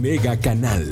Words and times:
Mega 0.00 0.38
Canal. 0.38 0.84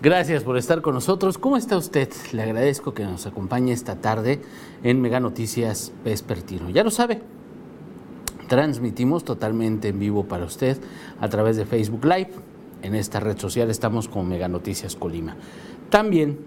Gracias 0.00 0.44
por 0.44 0.56
estar 0.56 0.80
con 0.80 0.94
nosotros. 0.94 1.36
¿Cómo 1.36 1.58
está 1.58 1.76
usted? 1.76 2.08
Le 2.32 2.42
agradezco 2.42 2.94
que 2.94 3.04
nos 3.04 3.26
acompañe 3.26 3.72
esta 3.72 3.96
tarde 3.96 4.40
en 4.82 5.00
Mega 5.02 5.20
Noticias 5.20 5.92
Vespertino. 6.04 6.70
Ya 6.70 6.84
lo 6.84 6.90
sabe, 6.90 7.20
transmitimos 8.48 9.24
totalmente 9.24 9.88
en 9.88 9.98
vivo 9.98 10.24
para 10.24 10.46
usted 10.46 10.78
a 11.20 11.28
través 11.28 11.56
de 11.56 11.66
Facebook 11.66 12.04
Live. 12.04 12.30
En 12.82 12.94
esta 12.94 13.20
red 13.20 13.36
social 13.36 13.68
estamos 13.70 14.08
con 14.08 14.28
Mega 14.28 14.48
Noticias 14.48 14.94
Colima. 14.96 15.36
También, 15.90 16.38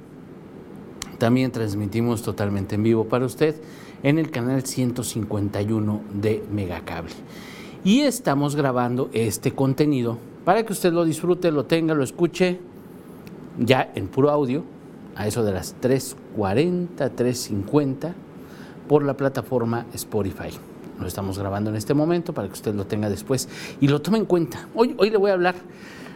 también 1.17 1.51
transmitimos 1.51 2.21
totalmente 2.21 2.75
en 2.75 2.83
vivo 2.83 3.05
para 3.05 3.25
usted 3.25 3.55
en 4.03 4.19
el 4.19 4.31
canal 4.31 4.65
151 4.65 6.01
de 6.13 6.43
Megacable. 6.51 7.13
Y 7.83 8.01
estamos 8.01 8.55
grabando 8.55 9.09
este 9.13 9.51
contenido 9.51 10.17
para 10.43 10.63
que 10.63 10.73
usted 10.73 10.91
lo 10.91 11.05
disfrute, 11.05 11.51
lo 11.51 11.65
tenga, 11.65 11.93
lo 11.93 12.03
escuche 12.03 12.59
ya 13.57 13.91
en 13.95 14.07
puro 14.07 14.29
audio, 14.29 14.63
a 15.15 15.27
eso 15.27 15.43
de 15.43 15.51
las 15.51 15.75
3.40, 15.81 16.87
3.50, 16.97 18.13
por 18.87 19.03
la 19.03 19.15
plataforma 19.15 19.85
Spotify. 19.93 20.49
Lo 20.99 21.07
estamos 21.07 21.37
grabando 21.37 21.69
en 21.69 21.75
este 21.75 21.93
momento 21.93 22.33
para 22.33 22.47
que 22.47 22.53
usted 22.53 22.73
lo 22.73 22.85
tenga 22.85 23.09
después 23.09 23.47
y 23.79 23.87
lo 23.87 24.01
tome 24.01 24.17
en 24.17 24.25
cuenta. 24.25 24.67
Hoy, 24.75 24.95
hoy 24.97 25.09
le 25.09 25.17
voy 25.17 25.31
a 25.31 25.33
hablar 25.33 25.55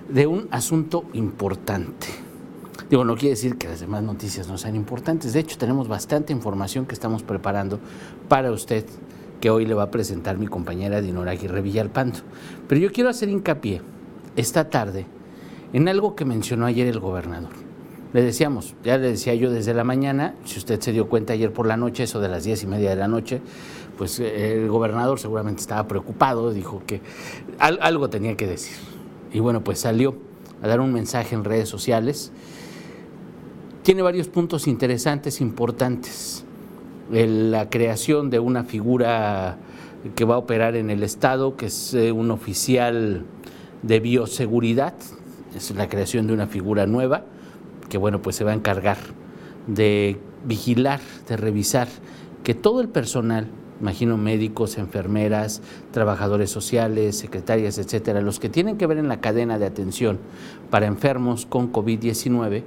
de 0.10 0.28
un 0.28 0.48
asunto 0.52 1.06
importante. 1.14 2.23
Digo, 2.90 3.06
no 3.06 3.16
quiere 3.16 3.32
decir 3.32 3.58
que 3.58 3.68
las 3.68 3.80
demás 3.80 4.04
noticias 4.04 4.48
no 4.48 4.58
sean 4.58 4.76
importantes. 4.76 5.34
De 5.34 5.40
hecho, 5.40 5.58
tenemos 5.58 5.88
bastante 5.88 6.34
información 6.34 6.86
que 6.86 6.94
estamos 6.94 7.24
preparando 7.24 7.80
para 8.28 8.52
usted, 8.52 8.86
que 9.40 9.50
hoy 9.50 9.66
le 9.66 9.74
va 9.74 9.84
a 9.84 9.92
presentar 9.92 10.38
mi 10.38 10.48
compañera 10.48 11.02
Dinora 11.02 11.32
Aguirre 11.32 11.62
Villalpando. 11.62 12.20
Pero 12.68 12.82
yo 12.82 12.92
quiero 12.92 13.10
hacer 13.10 13.30
hincapié 13.30 13.82
esta 14.36 14.70
tarde 14.70 15.06
en 15.74 15.88
algo 15.88 16.16
que 16.16 16.26
mencionó 16.26 16.66
ayer 16.66 16.88
el 16.88 17.00
gobernador. 17.00 17.52
Le 18.14 18.22
decíamos, 18.22 18.76
ya 18.84 18.98
le 19.00 19.10
decía 19.10 19.34
yo 19.34 19.50
desde 19.50 19.74
la 19.74 19.84
mañana, 19.84 20.36
si 20.46 20.60
usted 20.60 20.80
se 20.80 20.92
dio 20.92 21.10
cuenta 21.10 21.34
ayer 21.34 21.52
por 21.52 21.66
la 21.66 21.78
noche, 21.78 22.04
eso 22.04 22.20
de 22.20 22.28
las 22.28 22.44
diez 22.44 22.62
y 22.62 22.68
media 22.68 22.92
de 22.92 22.96
la 22.96 23.08
noche, 23.08 23.42
pues 23.98 24.20
eh, 24.20 24.62
el 24.62 24.70
gobernador 24.70 25.20
seguramente 25.20 25.62
estaba 25.62 25.88
preocupado, 25.88 26.52
dijo 26.52 26.84
que 26.86 27.02
algo 27.58 28.10
tenía 28.12 28.38
que 28.38 28.46
decir. 28.46 28.78
Y 29.32 29.40
bueno, 29.40 29.64
pues 29.64 29.80
salió 29.80 30.16
a 30.62 30.68
dar 30.68 30.80
un 30.80 30.94
mensaje 30.94 31.34
en 31.34 31.44
redes 31.44 31.70
sociales. 31.70 32.32
Tiene 33.84 34.02
varios 34.02 34.30
puntos 34.30 34.68
interesantes, 34.70 35.42
importantes. 35.42 36.46
la 37.12 37.70
creación 37.70 38.30
de 38.30 38.40
una 38.40 38.64
figura 38.64 39.58
que 40.16 40.24
va 40.24 40.36
a 40.36 40.38
operar 40.38 40.78
en 40.78 40.90
el 40.90 41.04
Estado, 41.04 41.58
que 41.58 41.66
es 41.66 41.94
eh, 41.94 42.14
un 42.14 42.32
oficial 42.32 43.26
de 43.82 44.00
bioseguridad, 44.00 44.94
es 45.54 45.72
la 45.72 45.90
creación 45.90 46.28
de 46.28 46.34
una 46.34 46.48
figura 46.48 46.88
nueva 46.88 47.26
que 47.90 47.98
bueno, 47.98 48.22
pues 48.22 48.38
se 48.38 48.46
va 48.46 48.52
a 48.52 48.54
encargar 48.54 48.98
de 49.68 50.18
vigilar, 50.46 51.02
de 51.28 51.36
revisar 51.36 51.90
que 52.46 52.54
todo 52.54 52.80
el 52.80 52.88
personal, 52.88 53.48
imagino 53.82 54.18
médicos, 54.18 54.78
enfermeras, 54.78 55.62
trabajadores 55.92 56.50
sociales, 56.50 57.18
secretarias, 57.18 57.78
etcétera, 57.78 58.22
los 58.22 58.40
que 58.40 58.48
tienen 58.48 58.78
que 58.78 58.88
ver 58.88 58.98
en 58.98 59.10
la 59.10 59.20
cadena 59.20 59.60
de 59.60 59.66
atención 59.66 60.20
para 60.70 60.86
enfermos 60.86 61.46
con 61.46 61.74
COVID-19 61.74 62.64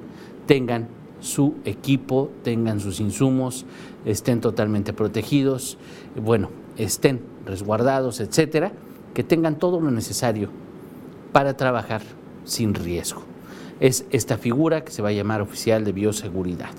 tengan 0.46 0.88
su 1.26 1.54
equipo, 1.64 2.30
tengan 2.42 2.80
sus 2.80 3.00
insumos, 3.00 3.66
estén 4.04 4.40
totalmente 4.40 4.92
protegidos, 4.92 5.76
bueno, 6.20 6.50
estén 6.76 7.20
resguardados, 7.44 8.20
etcétera, 8.20 8.72
que 9.12 9.24
tengan 9.24 9.58
todo 9.58 9.80
lo 9.80 9.90
necesario 9.90 10.48
para 11.32 11.56
trabajar 11.56 12.02
sin 12.44 12.74
riesgo. 12.74 13.22
Es 13.80 14.06
esta 14.10 14.38
figura 14.38 14.84
que 14.84 14.92
se 14.92 15.02
va 15.02 15.10
a 15.10 15.12
llamar 15.12 15.42
oficial 15.42 15.84
de 15.84 15.92
bioseguridad, 15.92 16.72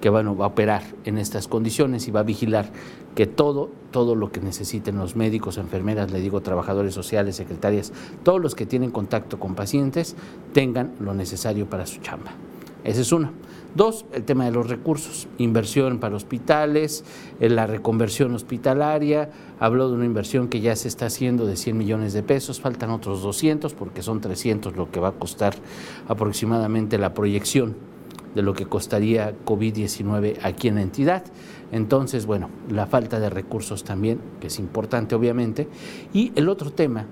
que 0.00 0.10
bueno, 0.10 0.36
va 0.36 0.46
a 0.46 0.48
operar 0.48 0.82
en 1.04 1.16
estas 1.16 1.48
condiciones 1.48 2.06
y 2.08 2.10
va 2.10 2.20
a 2.20 2.24
vigilar 2.24 2.70
que 3.14 3.26
todo, 3.26 3.70
todo 3.92 4.14
lo 4.14 4.30
que 4.30 4.40
necesiten 4.40 4.98
los 4.98 5.16
médicos, 5.16 5.56
enfermeras, 5.56 6.12
le 6.12 6.20
digo, 6.20 6.42
trabajadores 6.42 6.92
sociales, 6.92 7.36
secretarias, 7.36 7.92
todos 8.22 8.40
los 8.40 8.54
que 8.54 8.66
tienen 8.66 8.90
contacto 8.90 9.40
con 9.40 9.54
pacientes, 9.54 10.16
tengan 10.52 10.92
lo 11.00 11.14
necesario 11.14 11.64
para 11.64 11.86
su 11.86 12.00
chamba. 12.00 12.32
Ese 12.84 13.00
es 13.00 13.12
uno. 13.12 13.30
Dos, 13.76 14.06
el 14.14 14.24
tema 14.24 14.46
de 14.46 14.52
los 14.52 14.70
recursos, 14.70 15.28
inversión 15.36 15.98
para 15.98 16.16
hospitales, 16.16 17.04
eh, 17.40 17.50
la 17.50 17.66
reconversión 17.66 18.34
hospitalaria, 18.34 19.28
habló 19.60 19.90
de 19.90 19.96
una 19.96 20.06
inversión 20.06 20.48
que 20.48 20.62
ya 20.62 20.74
se 20.76 20.88
está 20.88 21.06
haciendo 21.06 21.44
de 21.44 21.56
100 21.56 21.76
millones 21.76 22.14
de 22.14 22.22
pesos, 22.22 22.58
faltan 22.58 22.88
otros 22.88 23.20
200 23.22 23.74
porque 23.74 24.00
son 24.00 24.22
300 24.22 24.76
lo 24.76 24.90
que 24.90 24.98
va 24.98 25.08
a 25.08 25.12
costar 25.12 25.56
aproximadamente 26.08 26.96
la 26.96 27.12
proyección 27.12 27.76
de 28.34 28.40
lo 28.40 28.54
que 28.54 28.64
costaría 28.64 29.34
COVID-19 29.44 30.38
aquí 30.42 30.68
en 30.68 30.76
la 30.76 30.82
entidad. 30.82 31.24
Entonces, 31.70 32.24
bueno, 32.24 32.48
la 32.70 32.86
falta 32.86 33.20
de 33.20 33.28
recursos 33.28 33.84
también, 33.84 34.20
que 34.40 34.46
es 34.46 34.58
importante 34.58 35.14
obviamente. 35.14 35.68
Y 36.14 36.32
el 36.34 36.48
otro 36.48 36.72
tema 36.72 37.04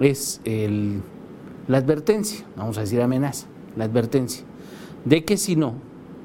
es 0.00 0.40
la 0.44 1.78
advertencia, 1.78 2.44
vamos 2.56 2.78
a 2.78 2.80
decir 2.80 3.00
amenaza, 3.00 3.46
la 3.76 3.84
advertencia 3.84 4.44
de 5.04 5.24
que 5.24 5.36
si 5.36 5.56
no 5.56 5.74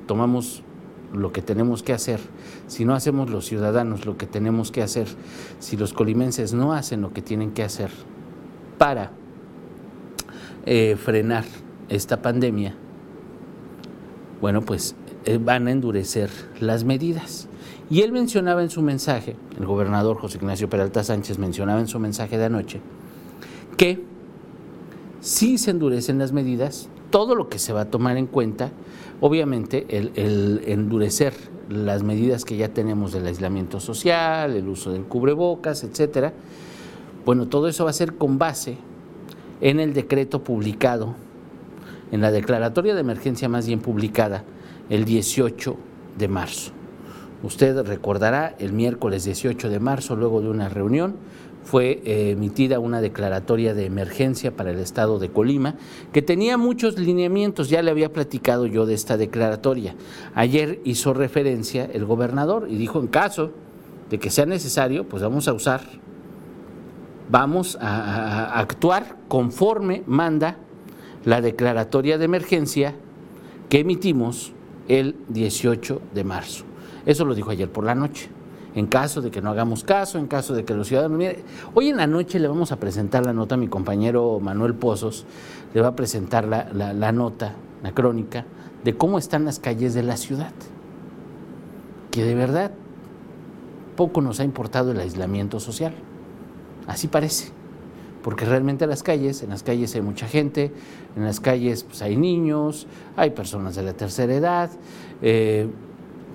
tomamos 0.07 0.63
lo 1.13 1.31
que 1.31 1.41
tenemos 1.41 1.83
que 1.83 1.93
hacer, 1.93 2.19
si 2.67 2.85
no 2.85 2.93
hacemos 2.93 3.29
los 3.29 3.45
ciudadanos 3.45 4.05
lo 4.05 4.17
que 4.17 4.27
tenemos 4.27 4.71
que 4.71 4.81
hacer, 4.81 5.07
si 5.59 5.77
los 5.77 5.93
colimenses 5.93 6.53
no 6.53 6.73
hacen 6.73 7.01
lo 7.01 7.11
que 7.13 7.21
tienen 7.21 7.51
que 7.51 7.63
hacer 7.63 7.89
para 8.77 9.11
eh, 10.65 10.95
frenar 10.97 11.45
esta 11.89 12.21
pandemia, 12.21 12.75
bueno, 14.41 14.61
pues 14.61 14.95
eh, 15.25 15.37
van 15.37 15.67
a 15.67 15.71
endurecer 15.71 16.29
las 16.59 16.83
medidas. 16.83 17.47
Y 17.89 18.01
él 18.01 18.11
mencionaba 18.11 18.61
en 18.61 18.69
su 18.69 18.81
mensaje, 18.81 19.35
el 19.57 19.65
gobernador 19.65 20.17
José 20.17 20.37
Ignacio 20.37 20.69
Peralta 20.69 21.03
Sánchez 21.03 21.39
mencionaba 21.39 21.79
en 21.79 21.87
su 21.87 21.99
mensaje 21.99 22.37
de 22.37 22.45
anoche, 22.45 22.81
que 23.77 24.03
si 25.21 25.57
se 25.57 25.71
endurecen 25.71 26.19
las 26.19 26.31
medidas, 26.31 26.87
todo 27.09 27.35
lo 27.35 27.49
que 27.49 27.59
se 27.59 27.73
va 27.73 27.81
a 27.81 27.85
tomar 27.85 28.17
en 28.17 28.27
cuenta, 28.27 28.71
obviamente 29.21 29.85
el, 29.89 30.61
endurecer 30.65 31.33
las 31.69 32.03
medidas 32.03 32.45
que 32.45 32.57
ya 32.57 32.69
tenemos 32.69 33.11
del 33.11 33.27
aislamiento 33.27 33.79
social, 33.79 34.55
el 34.55 34.67
uso 34.67 34.91
del 34.91 35.03
cubrebocas, 35.03 35.83
etcétera, 35.83 36.33
bueno, 37.25 37.47
todo 37.47 37.67
eso 37.67 37.83
va 37.83 37.91
a 37.91 37.93
ser 37.93 38.15
con 38.15 38.37
base 38.37 38.77
en 39.61 39.79
el 39.79 39.93
decreto 39.93 40.43
publicado, 40.43 41.15
en 42.11 42.21
la 42.21 42.31
declaratoria 42.31 42.95
de 42.95 43.01
emergencia 43.01 43.49
más 43.49 43.67
bien 43.67 43.81
publicada 43.81 44.43
el 44.89 45.05
18 45.05 45.75
de 46.17 46.27
marzo. 46.27 46.71
Usted 47.43 47.85
recordará, 47.85 48.55
el 48.59 48.73
miércoles 48.73 49.23
18 49.23 49.69
de 49.69 49.79
marzo, 49.79 50.15
luego 50.15 50.41
de 50.41 50.49
una 50.49 50.69
reunión, 50.69 51.15
fue 51.69 52.01
eh, 52.03 52.31
emitida 52.31 52.79
una 52.79 52.99
declaratoria 52.99 53.75
de 53.75 53.85
emergencia 53.85 54.49
para 54.55 54.71
el 54.71 54.79
estado 54.79 55.19
de 55.19 55.29
Colima, 55.29 55.75
que 56.11 56.23
tenía 56.23 56.57
muchos 56.57 56.97
lineamientos, 56.97 57.69
ya 57.69 57.83
le 57.83 57.91
había 57.91 58.11
platicado 58.11 58.65
yo 58.65 58.87
de 58.87 58.95
esta 58.95 59.17
declaratoria. 59.17 59.93
Ayer 60.33 60.81
hizo 60.83 61.13
referencia 61.13 61.87
el 61.93 62.05
gobernador 62.05 62.65
y 62.71 62.77
dijo, 62.77 62.99
en 62.99 63.05
caso 63.05 63.51
de 64.09 64.17
que 64.17 64.31
sea 64.31 64.47
necesario, 64.47 65.07
pues 65.07 65.21
vamos 65.21 65.47
a 65.47 65.53
usar, 65.53 65.81
vamos 67.29 67.77
a 67.79 68.59
actuar 68.59 69.17
conforme 69.27 70.01
manda 70.07 70.57
la 71.23 71.39
declaratoria 71.39 72.17
de 72.17 72.25
emergencia 72.25 72.95
que 73.69 73.81
emitimos 73.81 74.53
el 74.87 75.15
18 75.27 76.01
de 76.15 76.23
marzo. 76.23 76.65
Eso 77.05 77.25
lo 77.25 77.35
dijo 77.35 77.51
ayer 77.51 77.71
por 77.71 77.83
la 77.83 77.93
noche 77.93 78.38
en 78.75 78.87
caso 78.87 79.21
de 79.21 79.31
que 79.31 79.41
no 79.41 79.49
hagamos 79.49 79.83
caso, 79.83 80.17
en 80.17 80.27
caso 80.27 80.53
de 80.53 80.63
que 80.63 80.73
los 80.73 80.87
ciudadanos... 80.87 81.17
Mire, 81.17 81.43
hoy 81.73 81.89
en 81.89 81.97
la 81.97 82.07
noche 82.07 82.39
le 82.39 82.47
vamos 82.47 82.71
a 82.71 82.77
presentar 82.77 83.25
la 83.25 83.33
nota 83.33 83.57
mi 83.57 83.67
compañero 83.67 84.39
Manuel 84.39 84.75
Pozos, 84.75 85.25
le 85.73 85.81
va 85.81 85.89
a 85.89 85.95
presentar 85.95 86.45
la, 86.45 86.71
la 86.73 87.11
nota, 87.11 87.53
la 87.83 87.91
crónica, 87.93 88.45
de 88.83 88.95
cómo 88.95 89.17
están 89.17 89.45
las 89.45 89.59
calles 89.59 89.93
de 89.93 90.03
la 90.03 90.17
ciudad. 90.17 90.53
Que 92.11 92.23
de 92.23 92.35
verdad 92.35 92.71
poco 93.95 94.21
nos 94.21 94.39
ha 94.39 94.43
importado 94.43 94.91
el 94.91 94.99
aislamiento 94.99 95.59
social. 95.59 95.93
Así 96.87 97.07
parece. 97.07 97.51
Porque 98.23 98.45
realmente 98.45 98.87
las 98.87 99.03
calles, 99.03 99.43
en 99.43 99.49
las 99.49 99.63
calles 99.63 99.95
hay 99.95 100.01
mucha 100.01 100.27
gente, 100.27 100.71
en 101.15 101.23
las 101.23 101.39
calles 101.39 101.83
pues, 101.83 102.01
hay 102.01 102.17
niños, 102.17 102.87
hay 103.15 103.31
personas 103.31 103.75
de 103.75 103.83
la 103.83 103.93
tercera 103.93 104.33
edad, 104.33 104.69
eh, 105.21 105.67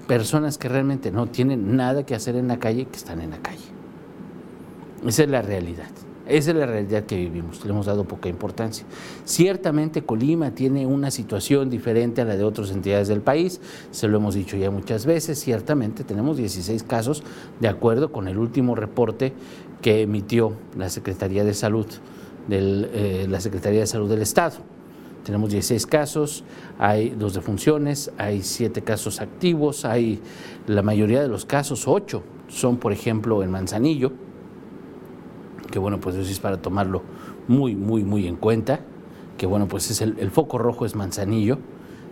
personas 0.06 0.58
que 0.58 0.68
realmente 0.68 1.10
no 1.10 1.26
tienen 1.26 1.76
nada 1.76 2.04
que 2.04 2.14
hacer 2.14 2.36
en 2.36 2.48
la 2.48 2.58
calle 2.58 2.86
que 2.86 2.96
están 2.96 3.20
en 3.20 3.30
la 3.30 3.38
calle. 3.38 3.64
Esa 5.06 5.24
es 5.24 5.28
la 5.28 5.42
realidad. 5.42 5.88
Esa 6.26 6.52
es 6.52 6.56
la 6.56 6.64
realidad 6.64 7.04
que 7.04 7.16
vivimos, 7.16 7.62
le 7.64 7.70
hemos 7.70 7.84
dado 7.84 8.04
poca 8.04 8.30
importancia. 8.30 8.86
Ciertamente 9.26 10.04
Colima 10.04 10.52
tiene 10.52 10.86
una 10.86 11.10
situación 11.10 11.68
diferente 11.68 12.22
a 12.22 12.24
la 12.24 12.36
de 12.36 12.44
otras 12.44 12.70
entidades 12.70 13.08
del 13.08 13.20
país, 13.20 13.60
se 13.90 14.08
lo 14.08 14.16
hemos 14.16 14.34
dicho 14.34 14.56
ya 14.56 14.70
muchas 14.70 15.04
veces, 15.04 15.38
ciertamente 15.38 16.02
tenemos 16.02 16.38
16 16.38 16.82
casos 16.84 17.22
de 17.60 17.68
acuerdo 17.68 18.10
con 18.10 18.26
el 18.26 18.38
último 18.38 18.74
reporte 18.74 19.34
que 19.82 20.00
emitió 20.00 20.54
la 20.78 20.88
Secretaría 20.88 21.44
de 21.44 21.52
Salud, 21.52 21.86
del, 22.48 22.88
eh, 22.94 23.26
la 23.28 23.42
Secretaría 23.42 23.80
de 23.80 23.86
Salud 23.86 24.08
del 24.08 24.22
Estado. 24.22 24.73
Tenemos 25.24 25.50
16 25.50 25.86
casos, 25.86 26.44
hay 26.78 27.10
dos 27.10 27.32
defunciones, 27.32 28.12
hay 28.18 28.42
siete 28.42 28.82
casos 28.82 29.22
activos, 29.22 29.86
hay 29.86 30.20
la 30.66 30.82
mayoría 30.82 31.22
de 31.22 31.28
los 31.28 31.46
casos, 31.46 31.88
ocho, 31.88 32.22
son 32.48 32.76
por 32.76 32.92
ejemplo 32.92 33.42
en 33.42 33.50
Manzanillo, 33.50 34.12
que 35.70 35.78
bueno, 35.78 35.98
pues 35.98 36.14
eso 36.16 36.30
es 36.30 36.38
para 36.40 36.60
tomarlo 36.60 37.02
muy, 37.48 37.74
muy, 37.74 38.04
muy 38.04 38.26
en 38.26 38.36
cuenta, 38.36 38.80
que 39.38 39.46
bueno, 39.46 39.66
pues 39.66 39.90
es 39.90 40.02
el, 40.02 40.30
foco 40.30 40.58
rojo 40.58 40.84
es 40.84 40.94
Manzanillo, 40.94 41.58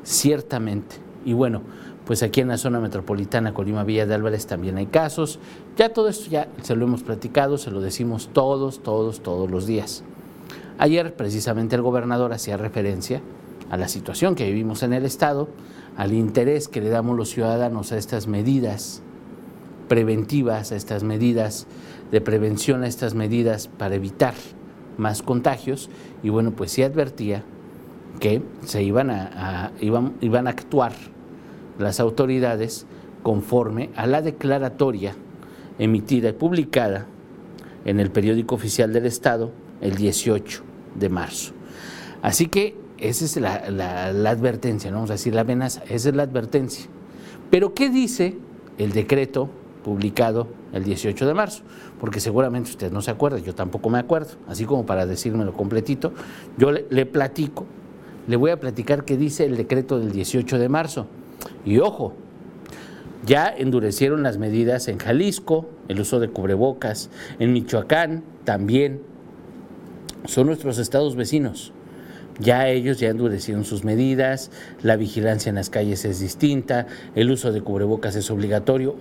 ciertamente. 0.03 0.97
Y 1.25 1.35
bueno, 1.35 1.61
pues 2.07 2.23
aquí 2.23 2.41
en 2.41 2.49
la 2.49 2.57
zona 2.57 2.81
metropolitana 2.81 3.55
Colima 3.55 3.85
Villa 3.85 4.07
de 4.07 4.15
Álvarez 4.15 4.47
también 4.47 4.79
hay 4.79 4.87
casos. 4.87 5.39
Ya 5.77 5.93
todo 5.93 6.09
esto 6.09 6.31
ya 6.31 6.49
se 6.63 6.75
lo 6.75 6.87
hemos 6.87 7.03
platicado, 7.03 7.59
se 7.59 7.71
lo 7.71 7.81
decimos 7.81 8.31
todos, 8.33 8.83
todos, 8.83 9.21
todos 9.21 9.51
los 9.51 9.67
días. 9.67 10.03
Ayer 10.79 11.15
precisamente 11.15 11.77
el 11.77 11.83
gobernador 11.83 12.33
hacía 12.33 12.57
referencia 12.57 13.21
a 13.71 13.77
la 13.77 13.89
situación 13.89 14.35
que 14.35 14.47
vivimos 14.47 14.83
en 14.83 14.93
el 14.93 15.05
Estado, 15.05 15.49
al 15.97 16.13
interés 16.13 16.69
que 16.69 16.81
le 16.81 16.89
damos 16.89 17.17
los 17.17 17.31
ciudadanos 17.31 17.93
a 17.93 17.99
estas 17.99 18.27
medidas 18.27 19.03
preventivas, 19.89 20.73
a 20.73 20.77
estas 20.77 21.05
medidas 21.05 21.67
de 22.11 22.21
prevención, 22.21 22.83
a 22.83 22.87
estas 22.87 23.15
medidas 23.15 23.69
para 23.69 23.95
evitar 23.95 24.35
más 24.97 25.23
contagios. 25.23 25.91
Y 26.23 26.31
bueno, 26.31 26.53
pues 26.53 26.73
sí 26.73 26.83
advertía 26.83 27.45
que 28.21 28.43
se 28.65 28.83
iban 28.83 29.11
a, 29.11 29.73
iban, 29.81 30.15
iban 30.21 30.47
a 30.47 30.51
actuar 30.51 30.93
las 31.79 32.01
autoridades 32.01 32.87
conforme 33.23 33.91
a 33.97 34.07
la 34.07 34.23
declaratoria 34.23 35.15
emitida 35.79 36.31
y 36.31 36.33
publicada 36.33 37.07
en 37.85 38.01
el 38.01 38.11
periódico 38.11 38.55
oficial 38.55 38.93
del 38.93 39.07
Estado 39.07 39.51
el 39.83 39.97
18 39.97 40.63
de 40.95 41.09
marzo. 41.09 41.53
Así 42.23 42.47
que 42.47 42.77
esa 42.99 43.25
es 43.25 43.37
la, 43.37 44.07
advertencia, 44.31 44.91
¿no? 44.91 44.99
vamos 44.99 45.11
a 45.11 45.15
decir 45.15 45.35
la 45.35 45.43
amenaza, 45.43 45.83
esa 45.89 46.09
es 46.09 46.15
la 46.15 46.23
advertencia. 46.23 46.87
Pero 47.51 47.75
¿qué 47.75 47.91
dice 47.91 48.37
el 48.79 48.93
decreto 48.93 49.51
publicado 49.83 50.47
el 50.73 50.85
18 50.85 51.27
de 51.27 51.35
marzo, 51.35 51.63
porque 52.01 52.21
seguramente 52.21 52.71
usted 52.71 52.91
no 52.91 53.03
se 53.03 53.11
acuerda, 53.11 53.39
yo 53.39 53.55
tampoco 53.55 53.91
me 53.91 53.99
acuerdo, 53.99 54.31
así 54.49 54.65
como 54.65 54.87
para 54.87 55.07
decírmelo 55.07 55.53
completito, 55.53 56.13
yo 56.57 56.71
le, 56.73 57.07
platico, 57.07 57.67
le 58.27 58.37
voy 58.37 58.51
a 58.51 58.61
platicar 58.61 59.05
qué 59.05 59.17
dice 59.17 59.45
el 59.45 59.57
decreto 59.57 59.99
del 59.99 60.13
18 60.13 60.59
de 60.59 60.69
marzo. 60.69 61.07
Y 61.65 61.79
ojo, 61.79 62.15
ya 63.27 63.49
endurecieron 63.49 64.23
las 64.23 64.39
medidas 64.39 64.89
en 64.89 64.99
Jalisco, 64.99 65.69
el 65.89 66.01
uso 66.01 66.21
de 66.21 66.29
cubrebocas, 66.29 67.11
en 67.39 67.53
Michoacán 67.53 68.25
también, 68.45 69.03
son 70.25 70.47
nuestros 70.47 70.79
estados 70.79 71.17
vecinos. 71.17 71.73
Ya 72.39 72.69
ellos 72.69 72.99
ya 72.99 73.09
endurecieron 73.09 73.65
sus 73.65 73.85
medidas, 73.85 74.51
la 74.83 74.97
vigilancia 74.97 75.51
en 75.51 75.57
las 75.57 75.71
calles 75.71 76.05
es 76.05 76.21
distinta, 76.21 76.87
el 77.15 77.31
uso 77.31 77.53
de 77.53 77.61
cubrebocas 77.61 78.17
es 78.17 78.31
obligatorio. 78.31 78.97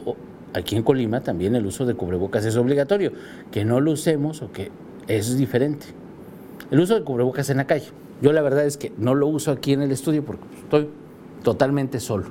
Aquí 0.54 0.76
en 0.76 0.84
Colima 0.84 1.22
también 1.22 1.56
el 1.56 1.66
uso 1.66 1.86
de 1.86 1.94
cubrebocas 1.94 2.46
es 2.46 2.58
obligatorio. 2.58 3.14
Que 3.52 3.64
no 3.64 3.80
lo 3.80 3.92
usemos 3.92 4.42
o 4.42 4.52
que 4.52 4.70
es 5.08 5.38
diferente. 5.38 5.88
El 6.72 6.82
uso 6.82 6.96
de 6.96 7.04
cubrebocas 7.04 7.50
en 7.50 7.58
la 7.58 7.68
calle. 7.68 7.88
Yo 8.22 8.34
la 8.34 8.42
verdad 8.42 8.66
es 8.66 8.78
que 8.78 8.92
no 8.98 9.16
lo 9.16 9.28
uso 9.28 9.52
aquí 9.52 9.74
en 9.74 9.82
el 9.82 9.92
estudio 9.92 10.24
porque 10.24 10.44
estoy 10.62 10.90
totalmente 11.44 12.00
solo. 12.00 12.26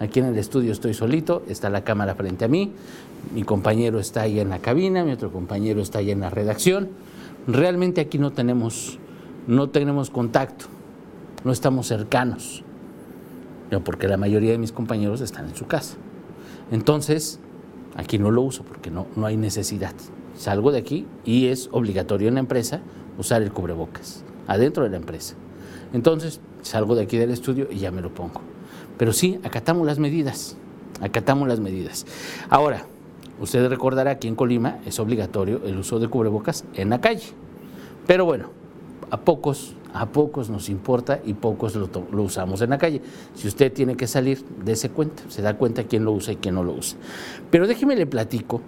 Aquí 0.00 0.18
en 0.18 0.26
el 0.26 0.38
estudio 0.38 0.72
estoy 0.72 0.92
solito, 0.92 1.44
está 1.48 1.70
la 1.70 1.84
cámara 1.84 2.14
frente 2.16 2.44
a 2.44 2.48
mí, 2.48 2.72
mi 3.32 3.44
compañero 3.44 4.00
está 4.00 4.22
ahí 4.22 4.40
en 4.40 4.50
la 4.50 4.58
cabina, 4.58 5.04
mi 5.04 5.12
otro 5.12 5.30
compañero 5.32 5.80
está 5.80 6.00
ahí 6.00 6.10
en 6.10 6.20
la 6.20 6.30
redacción. 6.30 6.88
Realmente 7.46 8.00
aquí 8.00 8.18
no 8.18 8.32
tenemos, 8.32 8.98
no 9.46 9.70
tenemos 9.70 10.10
contacto, 10.10 10.66
no 11.44 11.52
estamos 11.52 11.86
cercanos, 11.86 12.64
porque 13.84 14.08
la 14.08 14.16
mayoría 14.16 14.52
de 14.52 14.58
mis 14.58 14.72
compañeros 14.72 15.20
están 15.20 15.46
en 15.48 15.54
su 15.54 15.66
casa. 15.66 15.96
Entonces, 16.70 17.40
Aquí 17.96 18.18
no 18.18 18.30
lo 18.30 18.42
uso 18.42 18.64
porque 18.64 18.90
no, 18.90 19.06
no 19.16 19.26
hay 19.26 19.36
necesidad. 19.36 19.94
Salgo 20.36 20.72
de 20.72 20.78
aquí 20.78 21.06
y 21.24 21.46
es 21.46 21.68
obligatorio 21.72 22.28
en 22.28 22.34
la 22.34 22.40
empresa 22.40 22.80
usar 23.18 23.42
el 23.42 23.52
cubrebocas, 23.52 24.24
adentro 24.48 24.82
de 24.82 24.90
la 24.90 24.96
empresa. 24.96 25.36
Entonces, 25.92 26.40
salgo 26.62 26.96
de 26.96 27.02
aquí 27.02 27.16
del 27.16 27.30
estudio 27.30 27.68
y 27.70 27.78
ya 27.78 27.92
me 27.92 28.02
lo 28.02 28.12
pongo. 28.12 28.40
Pero 28.98 29.12
sí, 29.12 29.38
acatamos 29.44 29.86
las 29.86 30.00
medidas, 30.00 30.56
acatamos 31.00 31.46
las 31.46 31.60
medidas. 31.60 32.04
Ahora, 32.50 32.84
usted 33.40 33.68
recordará 33.68 34.18
que 34.18 34.28
en 34.28 34.34
Colima 34.34 34.78
es 34.86 34.98
obligatorio 34.98 35.60
el 35.64 35.78
uso 35.78 35.98
de 35.98 36.08
cubrebocas 36.08 36.64
en 36.74 36.90
la 36.90 37.00
calle. 37.00 37.26
Pero 38.06 38.24
bueno, 38.24 38.50
a 39.10 39.20
pocos 39.20 39.74
a 39.94 40.06
pocos 40.06 40.50
nos 40.50 40.68
importa 40.68 41.20
y 41.24 41.34
pocos 41.34 41.76
lo, 41.76 41.88
usamos 42.20 42.60
en 42.60 42.70
la 42.70 42.78
calle. 42.78 43.00
Si 43.36 43.46
usted 43.46 43.72
tiene 43.72 43.96
que 43.96 44.08
salir, 44.08 44.44
dése 44.64 44.90
cuenta, 44.90 45.22
se 45.28 45.40
da 45.40 45.56
cuenta 45.56 45.84
quién 45.84 46.04
lo 46.04 46.10
usa 46.10 46.32
y 46.32 46.36
quién 46.36 46.56
no 46.56 46.64
lo 46.64 46.72
usa. 46.72 46.98
Pero 47.52 47.68
déjeme 47.68 47.94
le 47.94 48.04
platico 48.04 48.60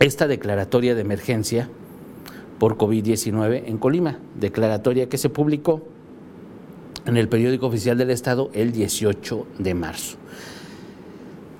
esta 0.00 0.26
declaratoria 0.26 0.94
de 0.94 1.00
emergencia 1.00 1.70
por 2.58 2.76
COVID-19 2.76 3.62
en 3.64 3.78
Colima, 3.78 4.18
declaratoria 4.38 5.08
que 5.08 5.16
se 5.16 5.30
publicó 5.30 5.80
en 7.06 7.16
el 7.16 7.28
periódico 7.28 7.66
oficial 7.66 7.96
del 7.96 8.10
Estado 8.10 8.50
el 8.52 8.72
18 8.72 9.46
de 9.58 9.74
marzo. 9.74 10.18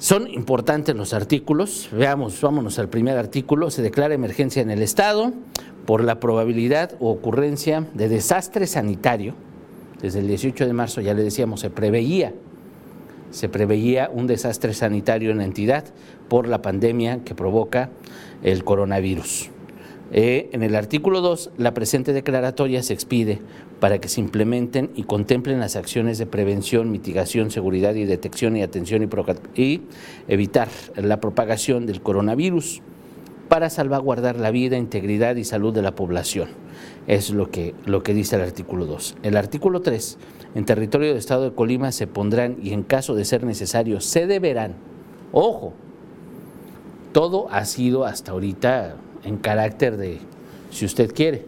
Son 0.04 0.30
importantes 0.30 0.94
los 0.94 1.14
artículos. 1.14 1.88
Veamos, 1.90 2.38
vámonos 2.42 2.78
al 2.78 2.90
primer 2.90 3.16
artículo. 3.16 3.70
Se 3.70 3.80
declara 3.80 4.12
emergencia 4.12 4.60
en 4.60 4.70
el 4.70 4.82
Estado 4.82 5.32
por 5.86 6.04
la 6.04 6.20
probabilidad 6.20 6.92
o 7.00 7.10
ocurrencia 7.10 7.86
de 7.94 8.10
desastre 8.10 8.66
sanitario, 8.66 9.34
desde 10.02 10.18
el 10.18 10.28
18 10.28 10.66
de 10.66 10.74
marzo 10.74 11.00
ya 11.00 11.14
le 11.14 11.22
decíamos, 11.22 11.60
se 11.60 11.70
preveía, 11.70 12.34
se 13.30 13.48
preveía 13.48 14.10
un 14.12 14.26
desastre 14.26 14.74
sanitario 14.74 15.30
en 15.30 15.38
la 15.38 15.44
entidad 15.44 15.86
por 16.28 16.48
la 16.48 16.60
pandemia 16.60 17.24
que 17.24 17.34
provoca 17.34 17.88
el 18.42 18.62
coronavirus. 18.62 19.53
Eh, 20.12 20.50
en 20.52 20.62
el 20.62 20.74
artículo 20.74 21.20
2, 21.20 21.52
la 21.56 21.74
presente 21.74 22.12
declaratoria 22.12 22.82
se 22.82 22.92
expide 22.92 23.40
para 23.80 23.98
que 23.98 24.08
se 24.08 24.20
implementen 24.20 24.90
y 24.94 25.04
contemplen 25.04 25.60
las 25.60 25.76
acciones 25.76 26.18
de 26.18 26.26
prevención, 26.26 26.90
mitigación, 26.90 27.50
seguridad 27.50 27.94
y 27.94 28.04
detección 28.04 28.56
y 28.56 28.62
atención 28.62 29.08
y, 29.54 29.80
evitar 30.28 30.68
la 30.96 31.20
propagación 31.20 31.86
del 31.86 32.00
coronavirus 32.00 32.82
para 33.48 33.70
salvaguardar 33.70 34.36
la 34.36 34.50
vida, 34.50 34.76
integridad 34.76 35.36
y 35.36 35.44
salud 35.44 35.74
de 35.74 35.82
la 35.82 35.94
población. 35.94 36.48
Es 37.06 37.30
lo 37.30 37.50
que, 37.50 37.74
lo 37.84 38.02
que 38.02 38.14
dice 38.14 38.36
el 38.36 38.42
artículo 38.42 38.86
2. 38.86 39.16
El 39.22 39.36
artículo 39.36 39.82
3, 39.82 40.18
en 40.54 40.64
territorio 40.64 41.08
del 41.08 41.18
Estado 41.18 41.44
de 41.44 41.54
Colima 41.54 41.92
se 41.92 42.06
pondrán 42.06 42.56
y 42.62 42.72
en 42.72 42.82
caso 42.82 43.14
de 43.14 43.24
ser 43.24 43.44
necesario 43.44 44.00
se 44.00 44.26
deberán, 44.26 44.74
ojo, 45.32 45.74
todo 47.12 47.48
ha 47.50 47.64
sido 47.64 48.04
hasta 48.04 48.32
ahorita 48.32 48.96
en 49.24 49.36
carácter 49.36 49.96
de, 49.96 50.18
si 50.70 50.84
usted 50.84 51.12
quiere, 51.12 51.44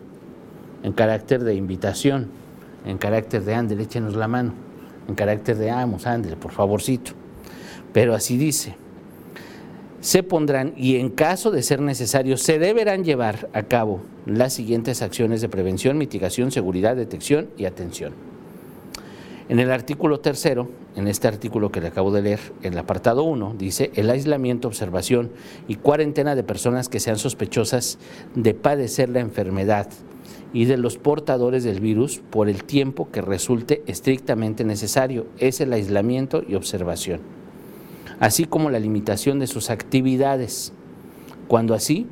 en 0.82 0.92
carácter 0.92 1.44
de 1.44 1.54
invitación, 1.54 2.28
en 2.86 2.98
carácter 2.98 3.44
de 3.44 3.54
ándele, 3.54 3.84
échenos 3.84 4.14
la 4.14 4.28
mano, 4.28 4.52
en 5.08 5.14
carácter 5.14 5.56
de 5.56 5.70
vamos, 5.70 6.06
ándele, 6.06 6.36
por 6.36 6.52
favorcito. 6.52 7.12
Pero 7.92 8.14
así 8.14 8.36
dice, 8.36 8.76
se 10.00 10.22
pondrán 10.22 10.72
y 10.76 10.96
en 10.96 11.10
caso 11.10 11.50
de 11.50 11.62
ser 11.62 11.80
necesario 11.80 12.36
se 12.36 12.58
deberán 12.58 13.04
llevar 13.04 13.48
a 13.52 13.64
cabo 13.64 14.02
las 14.24 14.52
siguientes 14.52 15.02
acciones 15.02 15.40
de 15.40 15.48
prevención, 15.48 15.98
mitigación, 15.98 16.50
seguridad, 16.52 16.96
detección 16.96 17.48
y 17.56 17.64
atención. 17.64 18.12
En 19.48 19.60
el 19.60 19.70
artículo 19.70 20.20
tercero, 20.20 20.68
en 20.96 21.06
este 21.06 21.28
artículo 21.28 21.70
que 21.70 21.80
le 21.80 21.88
acabo 21.88 22.10
de 22.10 22.22
leer, 22.22 22.40
en 22.62 22.72
el 22.72 22.78
apartado 22.78 23.22
1, 23.22 23.54
dice 23.56 23.92
el 23.94 24.10
aislamiento, 24.10 24.66
observación 24.66 25.30
y 25.68 25.76
cuarentena 25.76 26.34
de 26.34 26.42
personas 26.42 26.88
que 26.88 26.98
sean 26.98 27.18
sospechosas 27.18 27.98
de 28.34 28.54
padecer 28.54 29.08
la 29.08 29.20
enfermedad 29.20 29.88
y 30.52 30.64
de 30.64 30.76
los 30.76 30.98
portadores 30.98 31.62
del 31.62 31.80
virus 31.80 32.20
por 32.30 32.48
el 32.48 32.64
tiempo 32.64 33.08
que 33.12 33.20
resulte 33.20 33.82
estrictamente 33.86 34.64
necesario. 34.64 35.26
Es 35.38 35.60
el 35.60 35.72
aislamiento 35.72 36.42
y 36.46 36.56
observación 36.56 37.20
así 38.20 38.44
como 38.44 38.70
la 38.70 38.78
limitación 38.78 39.38
de 39.38 39.46
sus 39.46 39.70
actividades, 39.70 40.72
cuando 41.48 41.74
así 41.74 42.06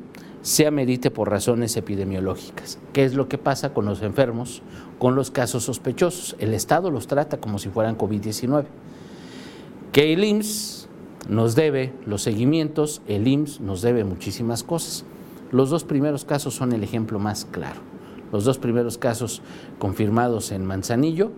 se 0.45 0.67
amerite 0.67 1.09
por 1.09 1.31
razones 1.31 1.75
epidemiológicas. 1.75 2.77
¿Qué 2.93 3.03
es 3.03 3.15
lo 3.15 3.27
que 3.27 3.39
pasa 3.39 3.73
con 3.73 3.85
los 3.85 4.03
enfermos, 4.03 4.61
con 4.99 5.15
los 5.15 5.31
casos 5.31 5.63
sospechosos? 5.63 6.35
El 6.37 6.53
Estado 6.53 6.91
los 6.91 7.07
trata 7.07 7.37
como 7.37 7.57
si 7.57 7.69
fueran 7.69 7.97
COVID-19. 7.97 8.65
Que 9.91 10.13
el 10.13 10.23
IMSS 10.23 10.87
nos 11.27 11.55
debe 11.55 11.93
los 12.05 12.21
seguimientos, 12.21 13.01
el 13.07 13.27
IMSS 13.27 13.59
nos 13.59 13.81
debe 13.81 14.03
muchísimas 14.03 14.61
cosas. 14.61 15.03
Los 15.49 15.71
dos 15.71 15.83
primeros 15.83 16.25
casos 16.25 16.53
son 16.53 16.73
el 16.73 16.83
ejemplo 16.83 17.17
más 17.17 17.45
claro. 17.45 17.81
Los 18.31 18.45
dos 18.45 18.59
primeros 18.59 18.99
casos 18.99 19.41
confirmados 19.79 20.51
en 20.51 20.63
Manzanillo 20.63 21.31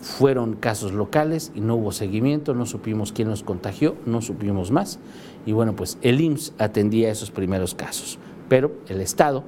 fueron 0.00 0.54
casos 0.54 0.92
locales 0.92 1.52
y 1.54 1.60
no 1.60 1.74
hubo 1.74 1.92
seguimiento, 1.92 2.54
no 2.54 2.64
supimos 2.64 3.12
quién 3.12 3.28
los 3.28 3.42
contagió, 3.42 3.96
no 4.06 4.22
supimos 4.22 4.70
más. 4.70 4.98
Y 5.44 5.52
bueno, 5.52 5.76
pues 5.76 5.98
el 6.00 6.22
IMSS 6.22 6.54
atendía 6.58 7.10
esos 7.10 7.30
primeros 7.30 7.74
casos, 7.74 8.18
pero 8.48 8.72
el 8.88 9.00
Estado 9.00 9.44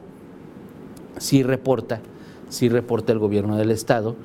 sí 1.19 1.43
reporta, 1.43 2.01
sí 2.49 2.69
reporta 2.69 3.13
el 3.13 3.19
gobierno 3.19 3.57
del 3.57 3.71
Estado 3.71 4.17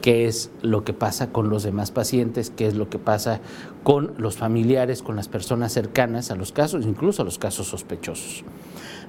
qué 0.00 0.26
es 0.26 0.50
lo 0.62 0.84
que 0.84 0.92
pasa 0.92 1.30
con 1.30 1.50
los 1.50 1.62
demás 1.62 1.90
pacientes, 1.90 2.50
qué 2.54 2.66
es 2.66 2.74
lo 2.74 2.88
que 2.88 2.98
pasa 2.98 3.40
con 3.82 4.14
los 4.18 4.36
familiares, 4.36 5.02
con 5.02 5.16
las 5.16 5.28
personas 5.28 5.72
cercanas 5.72 6.30
a 6.30 6.36
los 6.36 6.52
casos, 6.52 6.86
incluso 6.86 7.22
a 7.22 7.24
los 7.24 7.38
casos 7.38 7.68
sospechosos. 7.68 8.44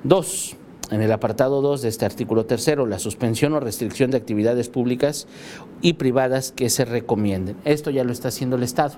Dos, 0.04 0.56
en 0.92 1.02
el 1.02 1.12
apartado 1.12 1.62
2 1.62 1.82
de 1.84 1.90
este 1.90 2.06
artículo 2.06 2.46
tercero, 2.46 2.86
la 2.86 3.00
suspensión 3.00 3.54
o 3.54 3.60
restricción 3.60 4.12
de 4.12 4.18
actividades 4.18 4.68
públicas 4.68 5.28
y 5.82 5.94
privadas 5.94 6.52
que 6.52 6.70
se 6.70 6.86
recomienden. 6.86 7.56
Esto 7.64 7.90
ya 7.92 8.04
lo 8.04 8.12
está 8.12 8.28
haciendo 8.28 8.58
el 8.58 8.64
Estado. 8.64 8.96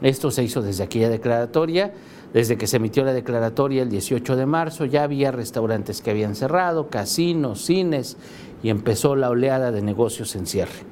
Esto 0.00 0.30
se 0.30 0.44
hizo 0.44 0.62
desde 0.62 0.84
aquella 0.84 1.10
declaratoria, 1.10 1.92
desde 2.32 2.56
que 2.56 2.66
se 2.66 2.76
emitió 2.76 3.04
la 3.04 3.12
declaratoria 3.12 3.82
el 3.82 3.90
18 3.90 4.36
de 4.36 4.46
marzo, 4.46 4.84
ya 4.84 5.02
había 5.02 5.30
restaurantes 5.30 6.02
que 6.02 6.10
habían 6.10 6.34
cerrado, 6.34 6.88
casinos, 6.88 7.64
cines, 7.64 8.16
y 8.62 8.70
empezó 8.70 9.16
la 9.16 9.30
oleada 9.30 9.70
de 9.70 9.82
negocios 9.82 10.34
en 10.36 10.46
cierre. 10.46 10.84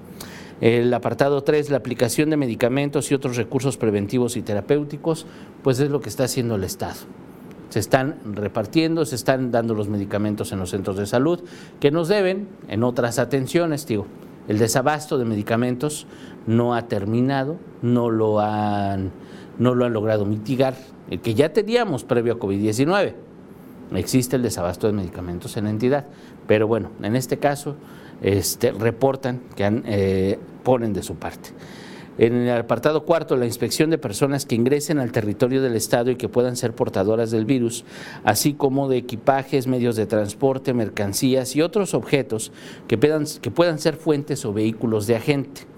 El 0.61 0.93
apartado 0.95 1.43
3, 1.43 1.69
la 1.69 1.77
aplicación 1.77 2.31
de 2.31 2.39
medicamentos 2.39 3.11
y 3.11 3.15
otros 3.15 3.37
recursos 3.37 3.77
preventivos 3.77 4.37
y 4.37 4.43
terapéuticos, 4.43 5.27
pues 5.63 5.79
es 5.81 5.91
lo 5.91 6.01
que 6.01 6.09
está 6.09 6.25
haciendo 6.25 6.55
el 6.55 6.65
Estado. 6.65 6.97
Se 7.69 7.81
están 7.81 8.17
repartiendo, 8.25 9.05
se 9.05 9.17
están 9.17 9.51
dando 9.51 9.75
los 9.75 9.89
medicamentos 9.89 10.53
en 10.53 10.61
los 10.61 10.71
centros 10.71 10.97
de 10.97 11.05
salud 11.05 11.41
que 11.81 11.91
nos 11.91 12.09
deben 12.09 12.49
en 12.69 12.85
otras 12.85 13.19
atenciones, 13.19 13.87
digo. 13.87 14.07
El 14.49 14.59
desabasto 14.59 15.19
de 15.19 15.25
medicamentos 15.25 16.07
no 16.47 16.75
ha 16.75 16.87
terminado, 16.87 17.57
no 17.83 18.11
lo 18.11 18.41
han, 18.41 19.11
no 19.59 19.75
lo 19.75 19.85
han 19.85 19.93
logrado 19.93 20.27
mitigar, 20.27 20.75
el 21.11 21.21
que 21.21 21.35
ya 21.35 21.53
teníamos 21.53 22.05
previo 22.05 22.35
a 22.35 22.39
COVID-19. 22.39 23.15
Existe 23.95 24.37
el 24.37 24.43
desabasto 24.43 24.87
de 24.87 24.93
medicamentos 24.93 25.57
en 25.57 25.65
la 25.65 25.71
entidad, 25.71 26.07
pero 26.47 26.67
bueno, 26.67 26.91
en 27.03 27.15
este 27.15 27.39
caso 27.39 27.77
este, 28.21 28.73
reportan 28.73 29.41
que 29.55 29.83
eh, 29.87 30.39
ponen 30.65 30.93
de 30.93 31.03
su 31.03 31.15
parte. 31.17 31.51
En 32.19 32.35
el 32.35 32.57
apartado 32.57 33.05
cuarto, 33.05 33.37
la 33.37 33.45
inspección 33.45 33.91
de 33.91 33.99
personas 33.99 34.47
que 34.47 34.55
ingresen 34.55 34.99
al 34.99 35.13
territorio 35.13 35.61
del 35.61 35.77
Estado 35.77 36.11
y 36.11 36.17
que 36.17 36.31
puedan 36.31 36.57
ser 36.57 36.73
portadoras 36.73 37.31
del 37.31 37.45
virus, 37.45 37.85
así 38.25 38.55
como 38.55 38.89
de 38.89 38.97
equipajes, 38.97 39.67
medios 39.67 39.97
de 39.97 40.07
transporte, 40.07 40.73
mercancías 40.73 41.55
y 41.55 41.61
otros 41.61 41.93
objetos 41.93 42.53
que 42.89 42.99
que 42.99 43.51
puedan 43.51 43.79
ser 43.79 43.97
fuentes 43.97 44.47
o 44.47 44.55
vehículos 44.55 45.07
de 45.07 45.17
agente 45.17 45.76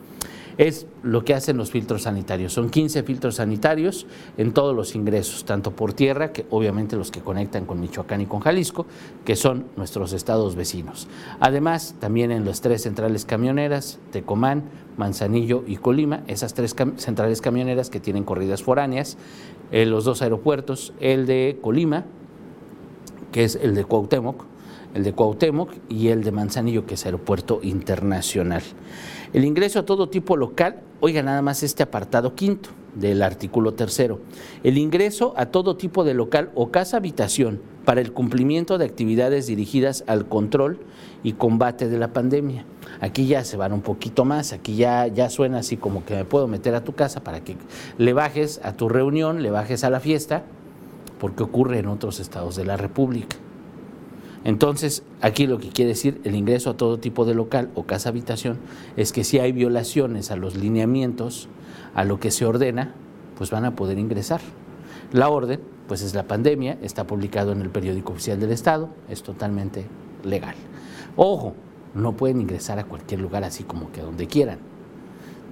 es 0.59 0.87
lo 1.05 1.25
que 1.25 1.35
hacen 1.35 1.57
los 1.57 1.71
filtros 1.71 2.03
sanitarios. 2.03 2.53
Son 2.53 2.69
15 2.69 3.05
filtros 3.05 3.37
sanitarios 3.37 4.07
en 4.37 4.53
todos 4.53 4.75
los 4.75 4.97
ingresos, 4.97 5.45
tanto 5.45 5.71
por 5.71 5.93
tierra, 5.93 6.33
que 6.33 6.47
obviamente 6.50 6.97
los 6.97 7.12
que 7.12 7.21
conectan 7.21 7.65
con 7.65 7.81
Michoacán 7.81 8.21
y 8.21 8.27
con 8.27 8.41
Jalisco, 8.41 8.85
que 9.25 9.37
son 9.37 9.67
nuestros 9.77 10.12
estados 10.12 10.57
vecinos. 10.57 11.07
Además, 11.38 11.95
también 12.00 12.33
en 12.33 12.45
las 12.45 12.61
tres 12.61 12.83
centrales 12.83 13.25
camioneras, 13.25 14.00
Tecomán, 14.11 14.65
Manzanillo 14.97 15.62
y 15.65 15.77
Colima, 15.77 16.25
esas 16.27 16.55
tres 16.55 16.75
centrales 16.97 17.41
camioneras 17.41 17.88
que 17.88 18.00
tienen 18.00 18.25
corridas 18.25 18.65
foráneas, 18.65 19.17
eh, 19.71 19.87
los 19.87 20.05
dos 20.05 20.23
aeropuertos, 20.23 20.93
el 20.99 21.27
de 21.27 21.59
Colima, 21.62 22.05
que 23.31 23.45
es 23.45 23.55
el 23.55 23.77
de 23.77 23.85
Cuauhtémoc, 23.85 24.45
el 24.95 25.05
de 25.05 25.12
Cuauhtémoc 25.12 25.71
y 25.88 26.09
el 26.09 26.25
de 26.25 26.33
Manzanillo, 26.33 26.85
que 26.85 26.95
es 26.95 27.05
aeropuerto 27.05 27.61
internacional. 27.62 28.62
El 29.32 29.44
ingreso 29.44 29.80
a 29.80 29.85
todo 29.85 30.08
tipo 30.08 30.37
local, 30.37 30.80
oiga 31.00 31.23
nada 31.23 31.42
más 31.42 31.62
este 31.62 31.82
apartado 31.82 32.35
quinto 32.35 32.70
del 32.94 33.23
artículo 33.23 33.75
tercero. 33.75 34.20
El 34.64 34.78
ingreso 34.78 35.35
a 35.37 35.47
todo 35.47 35.76
tipo 35.76 36.02
de 36.04 36.14
local 36.14 36.50
o 36.54 36.70
casa 36.70 36.97
habitación 36.97 37.61
para 37.85 38.00
el 38.00 38.12
cumplimiento 38.12 38.78
de 38.78 38.87
actividades 38.87 39.47
dirigidas 39.47 40.04
al 40.06 40.26
control 40.26 40.80
y 41.23 41.35
combate 41.35 41.88
de 41.88 41.99
la 41.99 42.12
pandemia. 42.12 42.64
Aquí 43.00 43.26
ya 43.26 43.44
se 43.44 43.56
van 43.56 43.73
un 43.73 43.82
poquito 43.82 44.25
más, 44.25 44.52
aquí 44.52 44.76
ya, 44.76 45.06
ya 45.06 45.30
suena 45.30 45.58
así 45.58 45.76
como 45.76 46.04
que 46.04 46.14
me 46.14 46.25
puedo 46.25 46.49
meter 46.49 46.75
a 46.75 46.85
tu 46.85 46.94
casa 46.94 47.23
para 47.23 47.40
que 47.44 47.56
le 47.99 48.12
bajes 48.12 48.61
a 48.62 48.73
tu 48.73 48.88
reunión, 48.88 49.42
le 49.42 49.50
bajes 49.50 49.85
a 49.85 49.90
la 49.90 50.00
fiesta, 50.00 50.42
porque 51.20 51.42
ocurre 51.42 51.78
en 51.78 51.87
otros 51.87 52.20
estados 52.20 52.56
de 52.56 52.64
la 52.64 52.76
República. 52.76 53.37
Entonces, 54.49 55.02
aquí 55.21 55.47
lo 55.47 55.59
que 55.59 55.69
quiere 55.69 55.90
decir 55.90 56.23
el 56.25 56.35
ingreso 56.35 56.71
a 56.71 56.76
todo 56.78 56.99
tipo 56.99 57.26
de 57.26 57.35
local 57.35 57.69
o 57.75 57.83
casa 57.83 58.09
habitación 58.09 58.57
es 58.97 59.12
que 59.12 59.23
si 59.23 59.38
hay 59.38 59.52
violaciones 59.52 60.31
a 60.31 60.37
los 60.37 60.57
lineamientos, 60.57 61.50
a 61.95 62.05
lo 62.05 62.19
que 62.19 62.31
se 62.31 62.47
ordena, 62.47 62.95
pues 63.37 63.50
van 63.50 63.67
a 63.67 63.76
poder 63.76 63.99
ingresar. 63.99 64.40
La 65.12 65.28
orden, 65.28 65.61
pues 65.87 66.00
es 66.00 66.14
la 66.14 66.23
pandemia, 66.23 66.78
está 66.81 67.07
publicado 67.07 67.52
en 67.52 67.61
el 67.61 67.69
periódico 67.69 68.14
oficial 68.14 68.40
del 68.40 68.50
Estado, 68.52 68.88
es 69.11 69.23
totalmente 69.23 69.85
legal. 70.25 70.55
Ojo, 71.14 71.52
no 71.95 72.17
pueden 72.17 72.40
ingresar 72.40 72.78
a 72.78 72.85
cualquier 72.85 73.21
lugar 73.21 73.45
así 73.45 73.64
como 73.64 73.93
que 73.93 74.00
donde 74.00 74.28
quieran. 74.28 74.61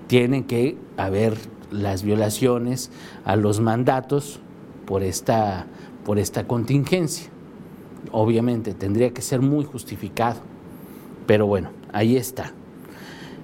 Tienen 0.06 0.44
que 0.44 0.78
haber 0.96 1.36
las 1.70 2.02
violaciones 2.02 2.90
a 3.26 3.36
los 3.36 3.60
mandatos 3.60 4.40
por 4.86 5.02
esta, 5.02 5.66
por 6.02 6.18
esta 6.18 6.46
contingencia 6.46 7.35
obviamente, 8.12 8.74
tendría 8.74 9.10
que 9.10 9.22
ser 9.22 9.40
muy 9.40 9.64
justificado. 9.64 10.40
Pero 11.26 11.46
bueno, 11.46 11.70
ahí 11.92 12.16
está. 12.16 12.52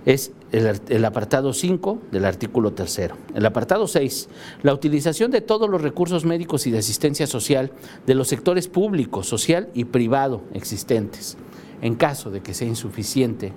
Es 0.05 0.33
el, 0.53 1.05
apartado 1.05 1.53
5 1.53 1.99
del 2.11 2.25
artículo 2.25 2.73
3. 2.73 3.11
El 3.35 3.47
apartado 3.47 3.87
6, 3.87 4.29
la 4.63 4.75
utilización 4.75 5.31
de 5.31 5.41
todos 5.41 5.69
los 5.69 5.81
recursos 5.81 6.25
médicos 6.25 6.67
y 6.67 6.71
de 6.71 6.79
asistencia 6.79 7.27
social 7.27 7.73
de 8.07 8.15
los 8.15 8.29
sectores 8.29 8.69
público, 8.69 9.23
social 9.23 9.69
y 9.75 9.85
privado 9.85 10.43
existentes. 10.55 11.37
En 11.81 11.95
caso 11.95 12.31
de 12.31 12.41
que 12.41 12.55
sea 12.55 12.69
insuficiente 12.69 13.53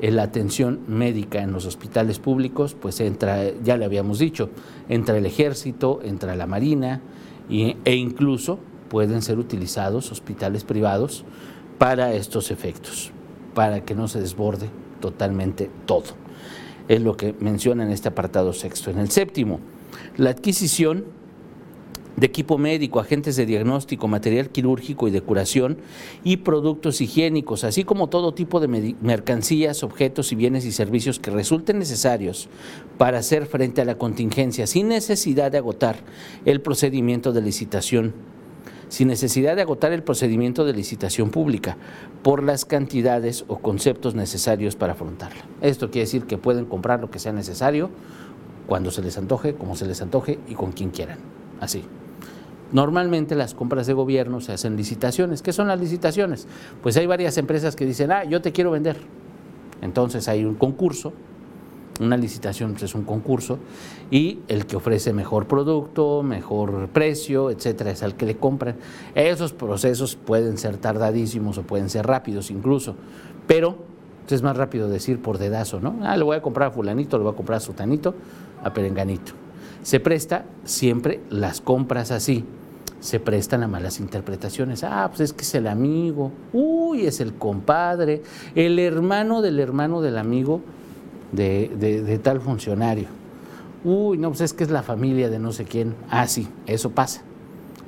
la 0.00 0.24
atención 0.24 0.80
médica 0.86 1.42
en 1.42 1.52
los 1.52 1.66
hospitales 1.66 2.18
públicos, 2.18 2.76
pues 2.80 3.00
entra, 3.00 3.50
ya 3.62 3.76
le 3.76 3.84
habíamos 3.84 4.18
dicho, 4.18 4.50
entra 4.88 5.16
el 5.16 5.26
ejército, 5.26 6.00
entra 6.02 6.36
la 6.36 6.46
marina 6.46 7.00
e 7.48 7.94
incluso 7.94 8.58
pueden 8.94 9.22
ser 9.22 9.40
utilizados 9.40 10.12
hospitales 10.12 10.62
privados 10.62 11.24
para 11.78 12.14
estos 12.14 12.52
efectos, 12.52 13.10
para 13.52 13.84
que 13.84 13.96
no 13.96 14.06
se 14.06 14.20
desborde 14.20 14.70
totalmente 15.00 15.68
todo. 15.84 16.04
Es 16.86 17.02
lo 17.02 17.16
que 17.16 17.34
menciona 17.40 17.82
en 17.82 17.90
este 17.90 18.06
apartado 18.06 18.52
sexto. 18.52 18.92
En 18.92 19.00
el 19.00 19.10
séptimo, 19.10 19.58
la 20.16 20.30
adquisición 20.30 21.06
de 22.14 22.26
equipo 22.26 22.56
médico, 22.56 23.00
agentes 23.00 23.34
de 23.34 23.46
diagnóstico, 23.46 24.06
material 24.06 24.50
quirúrgico 24.50 25.08
y 25.08 25.10
de 25.10 25.22
curación 25.22 25.78
y 26.22 26.36
productos 26.36 27.00
higiénicos, 27.00 27.64
así 27.64 27.82
como 27.82 28.08
todo 28.08 28.32
tipo 28.32 28.60
de 28.60 28.94
mercancías, 29.00 29.82
objetos 29.82 30.30
y 30.30 30.36
bienes 30.36 30.64
y 30.66 30.70
servicios 30.70 31.18
que 31.18 31.32
resulten 31.32 31.80
necesarios 31.80 32.48
para 32.96 33.18
hacer 33.18 33.46
frente 33.46 33.80
a 33.80 33.86
la 33.86 33.98
contingencia 33.98 34.68
sin 34.68 34.86
necesidad 34.86 35.50
de 35.50 35.58
agotar 35.58 35.96
el 36.44 36.60
procedimiento 36.60 37.32
de 37.32 37.42
licitación 37.42 38.33
sin 38.88 39.08
necesidad 39.08 39.56
de 39.56 39.62
agotar 39.62 39.92
el 39.92 40.02
procedimiento 40.02 40.64
de 40.64 40.72
licitación 40.72 41.30
pública 41.30 41.76
por 42.22 42.42
las 42.42 42.64
cantidades 42.64 43.44
o 43.48 43.58
conceptos 43.58 44.14
necesarios 44.14 44.76
para 44.76 44.92
afrontarla. 44.92 45.44
Esto 45.60 45.90
quiere 45.90 46.06
decir 46.06 46.24
que 46.24 46.38
pueden 46.38 46.64
comprar 46.64 47.00
lo 47.00 47.10
que 47.10 47.18
sea 47.18 47.32
necesario 47.32 47.90
cuando 48.66 48.90
se 48.90 49.02
les 49.02 49.18
antoje, 49.18 49.54
como 49.54 49.76
se 49.76 49.86
les 49.86 50.00
antoje 50.00 50.38
y 50.48 50.54
con 50.54 50.72
quien 50.72 50.90
quieran. 50.90 51.18
Así. 51.60 51.84
Normalmente 52.72 53.34
las 53.34 53.54
compras 53.54 53.86
de 53.86 53.92
gobierno 53.92 54.40
se 54.40 54.52
hacen 54.52 54.76
licitaciones. 54.76 55.42
¿Qué 55.42 55.52
son 55.52 55.68
las 55.68 55.78
licitaciones? 55.78 56.48
Pues 56.82 56.96
hay 56.96 57.06
varias 57.06 57.38
empresas 57.38 57.76
que 57.76 57.86
dicen, 57.86 58.10
ah, 58.10 58.24
yo 58.24 58.42
te 58.42 58.52
quiero 58.52 58.70
vender. 58.70 58.96
Entonces 59.80 60.28
hay 60.28 60.44
un 60.44 60.54
concurso 60.54 61.12
una 62.00 62.16
licitación 62.16 62.72
pues, 62.72 62.84
es 62.84 62.94
un 62.94 63.04
concurso 63.04 63.58
y 64.10 64.40
el 64.48 64.66
que 64.66 64.76
ofrece 64.76 65.12
mejor 65.12 65.46
producto, 65.46 66.22
mejor 66.22 66.88
precio, 66.88 67.50
etcétera, 67.50 67.90
es 67.90 68.02
al 68.02 68.16
que 68.16 68.26
le 68.26 68.36
compran. 68.36 68.76
Esos 69.14 69.52
procesos 69.52 70.16
pueden 70.16 70.58
ser 70.58 70.76
tardadísimos 70.76 71.58
o 71.58 71.62
pueden 71.62 71.90
ser 71.90 72.06
rápidos 72.06 72.50
incluso, 72.50 72.96
pero 73.46 73.76
pues, 74.22 74.32
es 74.32 74.42
más 74.42 74.56
rápido 74.56 74.88
decir 74.88 75.20
por 75.20 75.38
dedazo, 75.38 75.80
¿no? 75.80 75.98
Ah, 76.02 76.16
le 76.16 76.24
voy 76.24 76.36
a 76.36 76.42
comprar 76.42 76.68
a 76.68 76.70
fulanito, 76.72 77.18
le 77.18 77.24
voy 77.24 77.32
a 77.32 77.36
comprar 77.36 77.58
a 77.58 77.60
sutanito, 77.60 78.14
a 78.62 78.72
perenganito. 78.72 79.32
Se 79.82 80.00
presta 80.00 80.46
siempre 80.64 81.20
las 81.30 81.60
compras 81.60 82.10
así 82.10 82.44
se 83.04 83.20
prestan 83.20 83.62
a 83.62 83.68
malas 83.68 84.00
interpretaciones. 84.00 84.82
Ah, 84.82 85.06
pues 85.08 85.20
es 85.20 85.32
que 85.34 85.42
es 85.42 85.54
el 85.54 85.66
amigo, 85.66 86.32
uy, 86.54 87.04
es 87.04 87.20
el 87.20 87.34
compadre, 87.34 88.22
el 88.54 88.78
hermano 88.78 89.42
del 89.42 89.60
hermano 89.60 90.00
del 90.00 90.16
amigo 90.16 90.62
de, 91.34 92.20
tal 92.22 92.40
funcionario. 92.40 93.06
Uy, 93.84 94.16
no, 94.18 94.28
pues 94.28 94.40
es 94.40 94.52
que 94.52 94.64
es 94.64 94.70
la 94.70 94.82
familia 94.82 95.28
de 95.28 95.38
no 95.38 95.52
sé 95.52 95.64
quién. 95.64 95.94
Ah, 96.10 96.26
sí, 96.26 96.48
eso 96.66 96.90
pasa. 96.90 97.22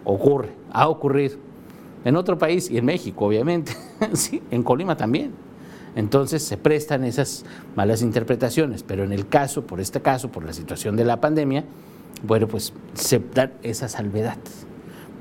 Ocurre, 0.04 0.50
ha 0.72 0.88
ocurrido. 0.88 1.36
en 2.04 2.16
otro 2.16 2.38
país 2.38 2.70
y 2.70 2.78
en 2.78 2.84
México, 2.84 3.26
obviamente, 3.26 3.72
sí, 4.12 4.42
en 4.50 4.62
Colima 4.62 4.96
también. 4.96 5.32
Entonces 5.96 6.42
se 6.42 6.58
prestan 6.58 7.04
esas 7.04 7.46
malas 7.74 8.02
interpretaciones, 8.02 8.82
pero 8.82 9.02
en 9.02 9.12
el 9.12 9.26
caso, 9.28 9.66
por 9.66 9.80
este 9.80 10.02
caso, 10.02 10.30
por 10.30 10.44
la 10.44 10.52
situación 10.52 10.94
de 10.94 11.06
la 11.06 11.22
pandemia, 11.22 11.64
bueno, 12.22 12.46
pues 12.46 12.74
se 12.94 13.20
dan 13.34 13.52
esa 13.62 13.88
salvedad. 13.88 14.36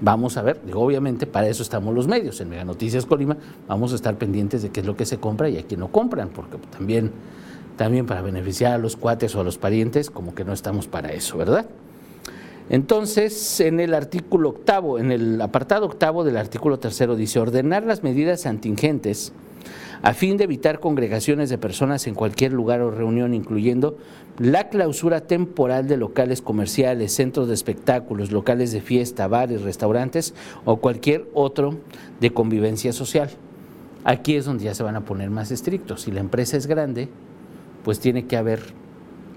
Vamos 0.02 0.36
a 0.36 0.42
ver, 0.42 0.60
digo, 0.66 0.82
obviamente 0.82 1.26
para 1.26 1.48
eso 1.48 1.64
estamos 1.64 1.96
los 1.96 2.08
medios. 2.08 2.42
En 2.42 2.50
Mega 2.50 2.66
Noticias 2.66 3.06
Colima 3.06 3.38
vamos 3.68 3.94
a 3.94 3.96
estar 3.96 4.18
pendientes 4.18 4.62
de 4.62 4.70
qué 4.70 4.82
es 4.82 4.86
lo 4.86 4.98
que 4.98 5.06
se 5.06 5.18
compra 5.18 5.48
y 5.50 5.58
a 5.58 5.64
quién 5.64 5.80
no 5.80 5.88
compran, 5.88 6.30
porque 6.30 6.58
también, 6.70 7.12
también 7.78 8.06
para 8.06 8.22
beneficiar 8.22 8.74
a 8.74 8.78
los 8.78 8.96
cuates 8.96 9.36
o 9.36 9.42
a 9.42 9.44
los 9.44 9.58
parientes, 9.58 10.10
como 10.10 10.36
que 10.36 10.44
no 10.44 10.54
estamos 10.54 10.88
para 10.88 11.12
eso, 11.12 11.38
¿verdad? 11.38 11.66
Entonces, 12.70 13.60
en 13.60 13.80
el 13.80 13.94
artículo 13.94 14.50
octavo, 14.50 14.98
en 14.98 15.12
el 15.12 15.40
apartado 15.42 15.86
octavo 15.86 16.24
del 16.24 16.38
artículo 16.38 16.80
tercero 16.80 17.16
dice 17.16 17.40
ordenar 17.40 17.84
las 17.84 18.02
medidas 18.02 18.46
antingentes 18.46 19.34
a 20.02 20.14
fin 20.14 20.38
de 20.38 20.44
evitar 20.44 20.80
congregaciones 20.80 21.50
de 21.50 21.58
personas 21.58 22.06
en 22.08 22.16
cualquier 22.16 22.54
lugar 22.54 22.82
o 22.82 22.92
reunión, 22.92 23.34
incluyendo 23.34 23.98
la 24.38 24.70
clausura 24.70 25.22
temporal 25.22 25.88
de 25.88 25.98
locales 25.98 26.42
comerciales, 26.42 27.14
centros 27.14 27.48
de 27.48 27.54
espectáculos, 27.54 28.32
locales 28.32 28.72
de 28.72 28.82
fiesta, 28.82 29.28
bares, 29.28 29.62
restaurantes 29.62 30.34
o 30.66 30.78
cualquier 30.78 31.28
otro 31.34 31.78
de 32.20 32.32
convivencia 32.32 32.94
social. 32.94 33.30
Aquí 34.04 34.36
es 34.36 34.46
donde 34.46 34.66
ya 34.66 34.76
se 34.76 34.84
van 34.84 34.96
a 34.96 35.06
poner 35.06 35.32
más 35.32 35.50
estrictos. 35.50 36.02
Si 36.02 36.12
la 36.12 36.20
empresa 36.20 36.58
es 36.58 36.68
grande, 36.68 37.10
pues 37.86 38.00
tiene 38.00 38.26
que 38.26 38.36
haber 38.36 38.62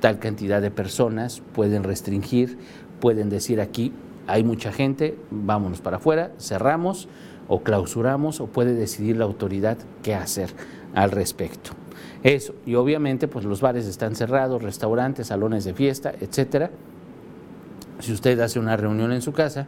tal 0.01 0.19
cantidad 0.19 0.63
de 0.63 0.71
personas, 0.71 1.43
pueden 1.53 1.85
restringir, 1.85 2.57
pueden 2.99 3.29
decir 3.29 3.61
aquí 3.61 3.93
hay 4.27 4.43
mucha 4.43 4.73
gente, 4.73 5.19
vámonos 5.31 5.83
para 5.83 5.99
afuera, 5.99 6.33
cerramos 6.39 7.09
o 7.47 7.63
clausuramos 7.63 8.41
o 8.41 8.47
puede 8.47 8.75
decidir 8.75 9.19
la 9.19 9.25
autoridad 9.25 9.77
qué 10.03 10.15
hacer 10.15 10.51
al 10.95 11.11
respecto. 11.11 11.73
Eso, 12.23 12.55
y 12.65 12.75
obviamente 12.75 13.29
pues 13.29 13.45
los 13.45 13.61
bares 13.61 13.87
están 13.87 14.17
cerrados, 14.17 14.63
restaurantes, 14.63 15.27
salones 15.27 15.65
de 15.65 15.75
fiesta, 15.75 16.13
etcétera. 16.19 16.71
Si 18.01 18.13
usted 18.13 18.41
hace 18.41 18.59
una 18.59 18.79
reunión 18.79 19.13
en 19.13 19.21
su 19.21 19.33
casa, 19.33 19.67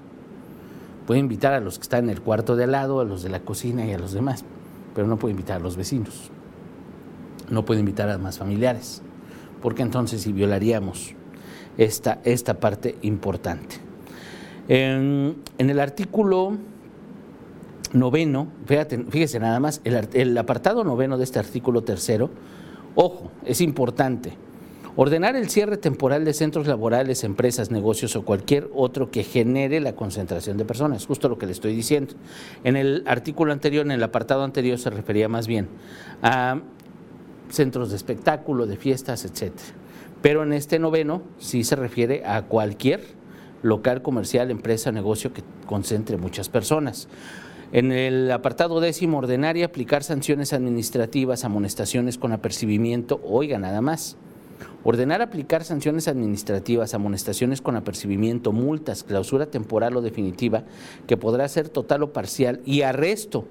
puede 1.06 1.20
invitar 1.20 1.52
a 1.52 1.60
los 1.60 1.78
que 1.78 1.82
están 1.82 2.04
en 2.04 2.10
el 2.10 2.22
cuarto 2.22 2.56
de 2.56 2.64
al 2.64 2.72
lado, 2.72 3.00
a 3.00 3.04
los 3.04 3.22
de 3.22 3.28
la 3.28 3.40
cocina 3.40 3.84
y 3.84 3.92
a 3.92 3.98
los 3.98 4.12
demás, 4.12 4.42
pero 4.94 5.06
no 5.06 5.18
puede 5.18 5.32
invitar 5.32 5.56
a 5.56 5.60
los 5.60 5.76
vecinos. 5.76 6.30
No 7.50 7.64
puede 7.64 7.80
invitar 7.80 8.08
a 8.08 8.18
más 8.18 8.38
familiares, 8.38 9.02
porque 9.60 9.82
entonces 9.82 10.22
si 10.22 10.32
violaríamos 10.32 11.14
esta, 11.76 12.20
esta 12.24 12.54
parte 12.54 12.96
importante. 13.02 13.76
En, 14.68 15.36
el 15.58 15.80
artículo 15.80 16.56
noveno, 17.92 18.48
fíjese 19.10 19.40
nada 19.40 19.58
más, 19.58 19.80
el, 19.84 20.08
el, 20.12 20.38
apartado 20.38 20.84
noveno 20.84 21.18
de 21.18 21.24
este 21.24 21.38
artículo 21.38 21.82
tercero, 21.82 22.30
ojo, 22.94 23.32
es 23.44 23.60
importante. 23.60 24.32
Ordenar 24.96 25.36
el 25.36 25.48
cierre 25.48 25.76
temporal 25.76 26.24
de 26.24 26.34
centros 26.34 26.66
laborales, 26.66 27.24
empresas, 27.24 27.70
negocios 27.70 28.16
o 28.16 28.24
cualquier 28.24 28.68
otro 28.74 29.10
que 29.10 29.22
genere 29.22 29.80
la 29.80 29.94
concentración 29.94 30.56
de 30.56 30.64
personas, 30.64 31.06
justo 31.06 31.28
lo 31.28 31.38
que 31.38 31.46
le 31.46 31.52
estoy 31.52 31.74
diciendo. 31.74 32.14
En 32.64 32.76
el 32.76 33.04
artículo 33.06 33.52
anterior, 33.52 33.84
en 33.86 33.92
el 33.92 34.02
apartado 34.02 34.44
anterior, 34.44 34.78
se 34.78 34.90
refería 34.90 35.28
más 35.28 35.46
bien 35.46 35.68
a 36.22 36.60
centros 37.50 37.90
de 37.90 37.96
espectáculo, 37.96 38.66
de 38.66 38.76
fiestas, 38.76 39.24
etcétera. 39.24 39.74
Pero 40.22 40.42
en 40.42 40.52
este 40.52 40.78
noveno 40.78 41.22
sí 41.38 41.64
se 41.64 41.76
refiere 41.76 42.24
a 42.26 42.42
cualquier 42.42 43.00
local 43.62 44.02
comercial, 44.02 44.50
empresa, 44.50 44.92
negocio 44.92 45.32
que 45.32 45.42
concentre 45.66 46.16
muchas 46.16 46.48
personas. 46.48 47.08
En 47.72 47.92
el 47.92 48.30
apartado 48.32 48.80
décimo, 48.80 49.18
ordenar 49.18 49.56
y 49.56 49.62
aplicar 49.62 50.02
sanciones 50.02 50.52
administrativas, 50.52 51.44
amonestaciones 51.44 52.18
con 52.18 52.32
apercibimiento, 52.32 53.20
oiga, 53.22 53.58
nada 53.58 53.80
más. 53.80 54.16
Ordenar 54.82 55.22
aplicar 55.22 55.62
sanciones 55.62 56.08
administrativas, 56.08 56.94
amonestaciones 56.94 57.60
con 57.60 57.76
apercibimiento, 57.76 58.52
multas, 58.52 59.04
clausura 59.04 59.46
temporal 59.46 59.96
o 59.96 60.02
definitiva, 60.02 60.64
que 61.06 61.16
podrá 61.16 61.46
ser 61.48 61.68
total 61.68 62.02
o 62.02 62.12
parcial, 62.12 62.60
y 62.64 62.82
arresto 62.82 63.46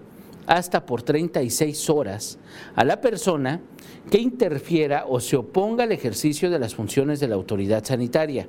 hasta 0.49 0.83
por 0.83 1.03
36 1.03 1.91
horas 1.91 2.39
a 2.75 2.83
la 2.83 2.99
persona 2.99 3.61
que 4.09 4.17
interfiera 4.17 5.05
o 5.07 5.19
se 5.19 5.37
oponga 5.37 5.83
al 5.83 5.91
ejercicio 5.91 6.49
de 6.49 6.57
las 6.57 6.73
funciones 6.73 7.19
de 7.19 7.27
la 7.27 7.35
autoridad 7.35 7.85
sanitaria 7.85 8.47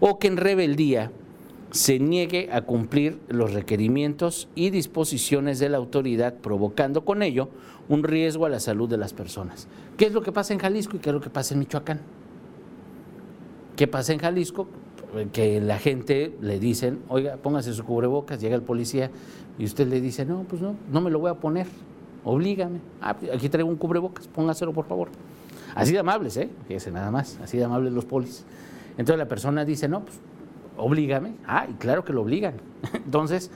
o 0.00 0.18
que 0.18 0.28
en 0.28 0.38
rebeldía 0.38 1.12
se 1.70 1.98
niegue 1.98 2.48
a 2.52 2.62
cumplir 2.62 3.20
los 3.28 3.52
requerimientos 3.52 4.48
y 4.54 4.70
disposiciones 4.70 5.58
de 5.58 5.68
la 5.68 5.76
autoridad, 5.76 6.34
provocando 6.34 7.04
con 7.04 7.22
ello 7.22 7.50
un 7.88 8.02
riesgo 8.02 8.46
a 8.46 8.48
la 8.48 8.58
salud 8.58 8.88
de 8.88 8.96
las 8.96 9.12
personas. 9.12 9.68
¿Qué 9.98 10.06
es 10.06 10.12
lo 10.12 10.22
que 10.22 10.32
pasa 10.32 10.54
en 10.54 10.58
Jalisco 10.58 10.96
y 10.96 11.00
qué 11.00 11.10
es 11.10 11.14
lo 11.14 11.20
que 11.20 11.30
pasa 11.30 11.52
en 11.52 11.60
Michoacán? 11.60 12.00
¿Qué 13.76 13.86
pasa 13.86 14.14
en 14.14 14.20
Jalisco? 14.20 14.68
Que 15.32 15.60
la 15.60 15.78
gente 15.78 16.34
le 16.40 16.58
dicen, 16.58 17.00
oiga, 17.08 17.36
póngase 17.36 17.74
su 17.74 17.84
cubrebocas, 17.84 18.40
llega 18.40 18.54
el 18.54 18.62
policía 18.62 19.10
y 19.58 19.64
usted 19.64 19.86
le 19.86 20.00
dice, 20.00 20.24
no, 20.24 20.44
pues 20.44 20.62
no, 20.62 20.74
no 20.90 21.00
me 21.00 21.10
lo 21.10 21.18
voy 21.18 21.30
a 21.30 21.34
poner, 21.34 21.66
oblígame. 22.24 22.80
Ah, 23.00 23.16
aquí 23.34 23.48
traigo 23.48 23.68
un 23.68 23.76
cubrebocas, 23.76 24.26
póngaselo 24.28 24.72
por 24.72 24.86
favor. 24.86 25.08
Así 25.74 25.92
de 25.92 25.98
amables, 25.98 26.36
¿eh? 26.36 26.48
Fíjese 26.66 26.90
nada 26.90 27.10
más, 27.10 27.38
así 27.42 27.58
de 27.58 27.64
amables 27.64 27.92
los 27.92 28.04
polis. 28.04 28.44
Entonces 28.92 29.18
la 29.18 29.28
persona 29.28 29.64
dice, 29.64 29.88
no, 29.88 30.04
pues 30.04 30.18
oblígame. 30.76 31.34
Ah, 31.46 31.66
y 31.68 31.74
claro 31.74 32.04
que 32.04 32.12
lo 32.12 32.22
obligan. 32.22 32.54
Entonces, 32.94 33.50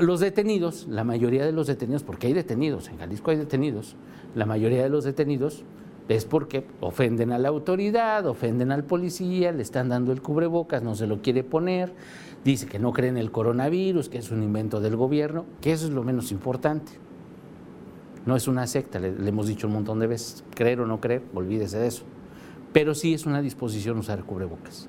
los 0.00 0.20
detenidos, 0.20 0.86
la 0.88 1.04
mayoría 1.04 1.44
de 1.44 1.52
los 1.52 1.66
detenidos, 1.66 2.02
porque 2.02 2.28
hay 2.28 2.32
detenidos, 2.32 2.88
en 2.88 2.98
Jalisco 2.98 3.30
hay 3.30 3.36
detenidos, 3.36 3.96
la 4.34 4.46
mayoría 4.46 4.82
de 4.82 4.88
los 4.88 5.04
detenidos 5.04 5.64
es 6.08 6.24
porque 6.26 6.66
ofenden 6.80 7.32
a 7.32 7.38
la 7.38 7.48
autoridad, 7.48 8.26
ofenden 8.26 8.72
al 8.72 8.84
policía, 8.84 9.52
le 9.52 9.62
están 9.62 9.88
dando 9.88 10.12
el 10.12 10.20
cubrebocas, 10.20 10.82
no 10.82 10.94
se 10.94 11.06
lo 11.06 11.22
quiere 11.22 11.44
poner, 11.44 11.92
dice 12.44 12.66
que 12.66 12.78
no 12.78 12.92
cree 12.92 13.08
en 13.08 13.16
el 13.16 13.30
coronavirus, 13.30 14.08
que 14.08 14.18
es 14.18 14.30
un 14.30 14.42
invento 14.42 14.80
del 14.80 14.96
gobierno, 14.96 15.46
que 15.60 15.72
eso 15.72 15.86
es 15.86 15.92
lo 15.92 16.02
menos 16.02 16.30
importante. 16.30 16.92
No 18.26 18.36
es 18.36 18.48
una 18.48 18.66
secta, 18.66 18.98
le, 18.98 19.08
hemos 19.08 19.46
dicho 19.46 19.66
un 19.66 19.74
montón 19.74 19.98
de 19.98 20.06
veces, 20.06 20.44
creer 20.54 20.80
o 20.80 20.86
no 20.86 21.00
creer, 21.00 21.22
olvídese 21.34 21.78
de 21.78 21.86
eso. 21.86 22.04
Pero 22.72 22.94
sí 22.94 23.14
es 23.14 23.26
una 23.26 23.40
disposición 23.40 23.98
usar 23.98 24.18
el 24.18 24.24
cubrebocas. 24.24 24.88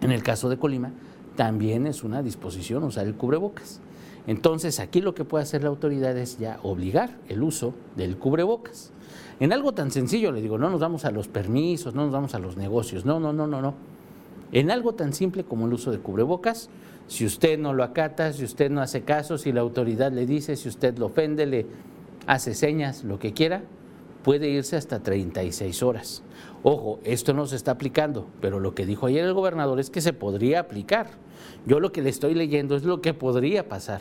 En 0.00 0.10
el 0.10 0.22
caso 0.22 0.48
de 0.48 0.56
Colima, 0.56 0.92
también 1.36 1.86
es 1.86 2.02
una 2.02 2.22
disposición 2.22 2.82
usar 2.82 3.06
el 3.06 3.14
cubrebocas. 3.14 3.80
Entonces, 4.26 4.78
aquí 4.78 5.00
lo 5.00 5.14
que 5.14 5.24
puede 5.24 5.42
hacer 5.42 5.62
la 5.62 5.68
autoridad 5.68 6.16
es 6.16 6.38
ya 6.38 6.60
obligar 6.62 7.18
el 7.28 7.42
uso 7.42 7.74
del 7.96 8.16
cubrebocas. 8.18 8.92
En 9.40 9.52
algo 9.52 9.72
tan 9.72 9.90
sencillo, 9.90 10.30
le 10.30 10.40
digo, 10.40 10.58
no 10.58 10.70
nos 10.70 10.80
vamos 10.80 11.04
a 11.04 11.10
los 11.10 11.28
permisos, 11.28 11.94
no 11.94 12.04
nos 12.04 12.12
vamos 12.12 12.34
a 12.34 12.38
los 12.38 12.56
negocios, 12.56 13.04
no, 13.04 13.18
no, 13.18 13.32
no, 13.32 13.46
no, 13.46 13.60
no. 13.60 13.74
En 14.52 14.70
algo 14.70 14.94
tan 14.94 15.12
simple 15.12 15.44
como 15.44 15.66
el 15.66 15.72
uso 15.72 15.90
de 15.90 15.98
cubrebocas, 15.98 16.68
si 17.08 17.24
usted 17.24 17.58
no 17.58 17.72
lo 17.72 17.82
acata, 17.82 18.32
si 18.32 18.44
usted 18.44 18.70
no 18.70 18.80
hace 18.80 19.02
caso, 19.02 19.38
si 19.38 19.50
la 19.50 19.62
autoridad 19.62 20.12
le 20.12 20.26
dice, 20.26 20.56
si 20.56 20.68
usted 20.68 20.96
lo 20.98 21.06
ofende, 21.06 21.46
le 21.46 21.66
hace 22.26 22.54
señas, 22.54 23.02
lo 23.02 23.18
que 23.18 23.32
quiera, 23.32 23.62
puede 24.22 24.48
irse 24.48 24.76
hasta 24.76 25.00
36 25.00 25.82
horas. 25.82 26.22
Ojo, 26.62 27.00
esto 27.02 27.34
no 27.34 27.46
se 27.46 27.56
está 27.56 27.72
aplicando, 27.72 28.26
pero 28.40 28.60
lo 28.60 28.74
que 28.74 28.86
dijo 28.86 29.06
ayer 29.06 29.24
el 29.24 29.34
gobernador 29.34 29.80
es 29.80 29.90
que 29.90 30.00
se 30.00 30.12
podría 30.12 30.60
aplicar. 30.60 31.08
Yo 31.66 31.80
lo 31.80 31.92
que 31.92 32.02
le 32.02 32.10
estoy 32.10 32.34
leyendo 32.34 32.76
es 32.76 32.84
lo 32.84 33.00
que 33.00 33.14
podría 33.14 33.68
pasar. 33.68 34.00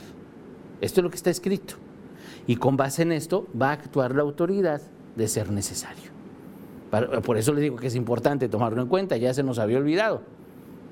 Esto 0.81 1.01
es 1.01 1.03
lo 1.03 1.09
que 1.09 1.17
está 1.17 1.29
escrito. 1.29 1.75
Y 2.47 2.55
con 2.55 2.77
base 2.77 3.03
en 3.03 3.11
esto 3.11 3.47
va 3.59 3.69
a 3.69 3.73
actuar 3.73 4.15
la 4.15 4.21
autoridad 4.23 4.81
de 5.15 5.27
ser 5.27 5.51
necesario. 5.51 6.11
Por 7.23 7.37
eso 7.37 7.53
le 7.53 7.61
digo 7.61 7.77
que 7.77 7.87
es 7.87 7.95
importante 7.95 8.49
tomarlo 8.49 8.81
en 8.81 8.87
cuenta, 8.89 9.15
ya 9.15 9.33
se 9.33 9.43
nos 9.43 9.59
había 9.59 9.77
olvidado, 9.77 10.23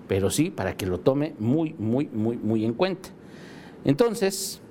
pero 0.08 0.30
sí 0.30 0.50
para 0.50 0.78
que 0.78 0.86
lo 0.86 1.00
tome 1.00 1.36
muy, 1.40 1.76
muy, 1.78 2.08
muy, 2.08 2.38
muy 2.38 2.64
en 2.64 2.74
cuenta. 2.74 3.10
Entonces, 3.84 4.62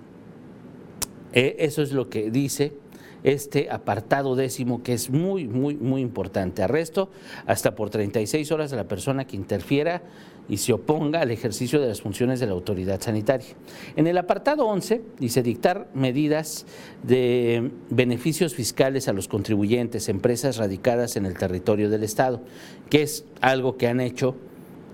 eh, 1.32 1.56
eso 1.58 1.82
es 1.82 1.92
lo 1.92 2.08
que 2.08 2.30
dice 2.30 2.72
este 3.22 3.70
apartado 3.70 4.36
décimo 4.36 4.82
que 4.82 4.94
es 4.94 5.10
muy, 5.10 5.46
muy, 5.46 5.76
muy 5.76 6.00
importante. 6.00 6.62
Arresto 6.62 7.10
hasta 7.46 7.74
por 7.74 7.90
36 7.90 8.50
horas 8.52 8.72
a 8.72 8.76
la 8.76 8.88
persona 8.88 9.26
que 9.26 9.36
interfiera 9.36 10.02
y 10.48 10.56
se 10.56 10.72
oponga 10.72 11.20
al 11.20 11.30
ejercicio 11.30 11.80
de 11.80 11.88
las 11.88 12.00
funciones 12.00 12.40
de 12.40 12.46
la 12.46 12.52
autoridad 12.52 13.00
sanitaria. 13.00 13.48
En 13.96 14.06
el 14.06 14.16
apartado 14.16 14.66
11 14.66 15.02
dice 15.18 15.42
dictar 15.42 15.88
medidas 15.94 16.66
de 17.02 17.70
beneficios 17.90 18.54
fiscales 18.54 19.08
a 19.08 19.12
los 19.12 19.28
contribuyentes, 19.28 20.08
empresas 20.08 20.56
radicadas 20.56 21.16
en 21.16 21.26
el 21.26 21.36
territorio 21.36 21.90
del 21.90 22.02
Estado, 22.02 22.40
que 22.88 23.02
es 23.02 23.24
algo 23.40 23.76
que 23.76 23.88
han 23.88 24.00
hecho 24.00 24.36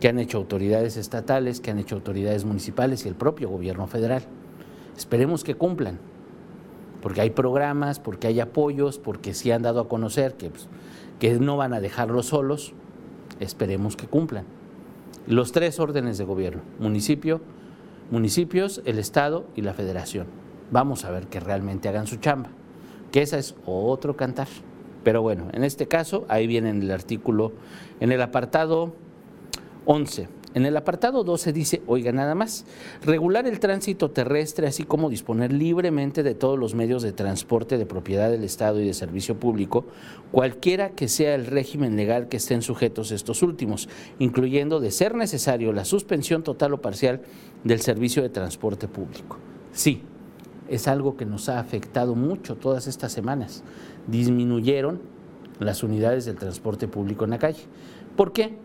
que 0.00 0.08
han 0.08 0.18
hecho 0.18 0.36
autoridades 0.36 0.98
estatales, 0.98 1.60
que 1.60 1.70
han 1.70 1.78
hecho 1.78 1.94
autoridades 1.94 2.44
municipales 2.44 3.06
y 3.06 3.08
el 3.08 3.14
propio 3.14 3.48
gobierno 3.48 3.86
federal. 3.86 4.24
Esperemos 4.98 5.44
que 5.44 5.54
cumplan 5.54 5.98
porque 7.04 7.20
hay 7.20 7.28
programas, 7.28 8.00
porque 8.00 8.28
hay 8.28 8.40
apoyos, 8.40 8.98
porque 8.98 9.34
sí 9.34 9.50
han 9.50 9.60
dado 9.60 9.80
a 9.80 9.88
conocer 9.90 10.38
que, 10.38 10.48
pues, 10.48 10.68
que 11.20 11.38
no 11.38 11.58
van 11.58 11.74
a 11.74 11.80
dejarlos 11.80 12.24
solos, 12.24 12.72
esperemos 13.40 13.94
que 13.94 14.06
cumplan. 14.06 14.46
Los 15.26 15.52
tres 15.52 15.78
órdenes 15.80 16.16
de 16.16 16.24
gobierno, 16.24 16.62
municipio, 16.78 17.42
municipios, 18.10 18.80
el 18.86 18.98
Estado 18.98 19.44
y 19.54 19.60
la 19.60 19.74
Federación. 19.74 20.28
Vamos 20.70 21.04
a 21.04 21.10
ver 21.10 21.26
que 21.26 21.40
realmente 21.40 21.90
hagan 21.90 22.06
su 22.06 22.16
chamba, 22.16 22.48
que 23.12 23.20
esa 23.20 23.36
es 23.36 23.54
otro 23.66 24.16
cantar. 24.16 24.48
Pero 25.02 25.20
bueno, 25.20 25.48
en 25.52 25.62
este 25.62 25.86
caso, 25.86 26.24
ahí 26.28 26.46
viene 26.46 26.70
en 26.70 26.80
el 26.80 26.90
artículo, 26.90 27.52
en 28.00 28.12
el 28.12 28.22
apartado 28.22 28.94
11. 29.84 30.28
En 30.54 30.66
el 30.66 30.76
apartado 30.76 31.24
12 31.24 31.52
dice, 31.52 31.82
oiga 31.88 32.12
nada 32.12 32.36
más, 32.36 32.64
regular 33.02 33.48
el 33.48 33.58
tránsito 33.58 34.12
terrestre, 34.12 34.68
así 34.68 34.84
como 34.84 35.10
disponer 35.10 35.52
libremente 35.52 36.22
de 36.22 36.36
todos 36.36 36.56
los 36.56 36.76
medios 36.76 37.02
de 37.02 37.12
transporte 37.12 37.76
de 37.76 37.86
propiedad 37.86 38.30
del 38.30 38.44
Estado 38.44 38.80
y 38.80 38.86
de 38.86 38.94
servicio 38.94 39.38
público, 39.38 39.84
cualquiera 40.30 40.90
que 40.90 41.08
sea 41.08 41.34
el 41.34 41.46
régimen 41.46 41.96
legal 41.96 42.28
que 42.28 42.36
estén 42.36 42.62
sujetos 42.62 43.10
estos 43.10 43.42
últimos, 43.42 43.88
incluyendo, 44.20 44.78
de 44.78 44.92
ser 44.92 45.16
necesario, 45.16 45.72
la 45.72 45.84
suspensión 45.84 46.44
total 46.44 46.74
o 46.74 46.80
parcial 46.80 47.22
del 47.64 47.80
servicio 47.80 48.22
de 48.22 48.28
transporte 48.28 48.86
público. 48.86 49.38
Sí, 49.72 50.02
es 50.68 50.86
algo 50.86 51.16
que 51.16 51.26
nos 51.26 51.48
ha 51.48 51.58
afectado 51.58 52.14
mucho 52.14 52.54
todas 52.54 52.86
estas 52.86 53.12
semanas. 53.12 53.64
Disminuyeron 54.06 55.00
las 55.58 55.82
unidades 55.82 56.24
del 56.26 56.36
transporte 56.36 56.86
público 56.86 57.24
en 57.24 57.30
la 57.30 57.38
calle. 57.38 57.64
¿Por 58.16 58.32
qué? 58.32 58.56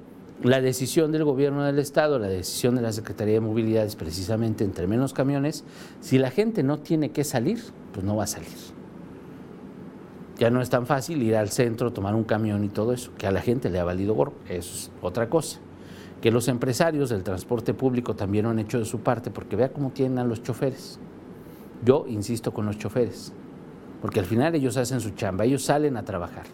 La 0.43 0.61
decisión 0.61 1.11
del 1.11 1.25
gobierno 1.25 1.65
del 1.65 1.79
Estado, 1.79 2.17
la 2.17 2.29
decisión 2.29 2.73
de 2.75 2.81
la 2.81 2.93
Secretaría 2.93 3.33
de 3.33 3.39
Movilidad 3.41 3.83
es 3.83 3.97
precisamente 3.97 4.63
entre 4.63 4.87
menos 4.87 5.11
camiones. 5.11 5.65
Si 5.99 6.17
la 6.17 6.31
gente 6.31 6.63
no 6.63 6.79
tiene 6.79 7.11
que 7.11 7.25
salir, 7.25 7.61
pues 7.91 8.05
no 8.05 8.15
va 8.15 8.23
a 8.23 8.27
salir. 8.27 8.47
Ya 10.37 10.49
no 10.49 10.61
es 10.61 10.69
tan 10.69 10.85
fácil 10.85 11.21
ir 11.23 11.35
al 11.35 11.49
centro, 11.49 11.91
tomar 11.91 12.15
un 12.15 12.23
camión 12.23 12.63
y 12.63 12.69
todo 12.69 12.93
eso, 12.93 13.11
que 13.17 13.27
a 13.27 13.31
la 13.31 13.41
gente 13.41 13.69
le 13.69 13.79
ha 13.79 13.83
valido 13.83 14.13
gorro. 14.13 14.31
Eso 14.47 14.73
es 14.73 14.91
otra 15.01 15.29
cosa. 15.29 15.59
Que 16.21 16.31
los 16.31 16.47
empresarios 16.47 17.09
del 17.09 17.23
transporte 17.23 17.73
público 17.73 18.15
también 18.15 18.45
han 18.45 18.59
hecho 18.59 18.79
de 18.79 18.85
su 18.85 19.01
parte, 19.01 19.31
porque 19.31 19.57
vea 19.57 19.73
cómo 19.73 19.89
tienen 19.89 20.19
a 20.19 20.23
los 20.23 20.41
choferes. 20.41 21.01
Yo 21.83 22.05
insisto 22.07 22.53
con 22.53 22.65
los 22.65 22.77
choferes, 22.77 23.33
porque 24.01 24.21
al 24.21 24.25
final 24.25 24.55
ellos 24.55 24.77
hacen 24.77 25.01
su 25.01 25.09
chamba, 25.09 25.43
ellos 25.43 25.63
salen 25.63 25.97
a 25.97 26.05
trabajar 26.05 26.45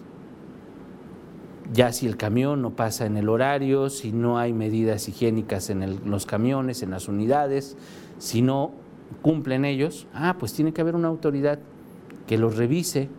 ya 1.74 1.92
si 1.92 2.08
el 2.08 2.18
camión 2.18 2.62
no 2.62 2.72
pasa 2.72 3.06
en 3.06 3.18
el 3.18 3.30
horario, 3.30 3.90
si 3.90 4.12
no 4.12 4.38
hay 4.38 4.54
medidas 4.54 5.08
higiénicas 5.08 5.70
en 5.70 6.10
los 6.10 6.26
camiones, 6.26 6.84
en 6.84 6.92
las 6.92 7.08
unidades, 7.08 7.78
si 8.20 8.42
no 8.42 8.72
cumplen 9.22 9.66
ellos, 9.66 10.08
ah, 10.14 10.36
pues 10.40 10.54
tiene 10.54 10.74
que 10.74 10.82
haber 10.82 10.96
una 10.96 11.08
autoridad 11.08 11.60
que 12.28 12.38
los 12.38 12.56
revise, 12.56 13.10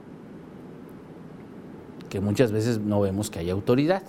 que 2.08 2.20
muchas 2.20 2.52
veces 2.52 2.78
no 2.78 3.00
vemos 3.00 3.30
que 3.30 3.38
haya 3.40 3.52
autoridad, 3.52 4.02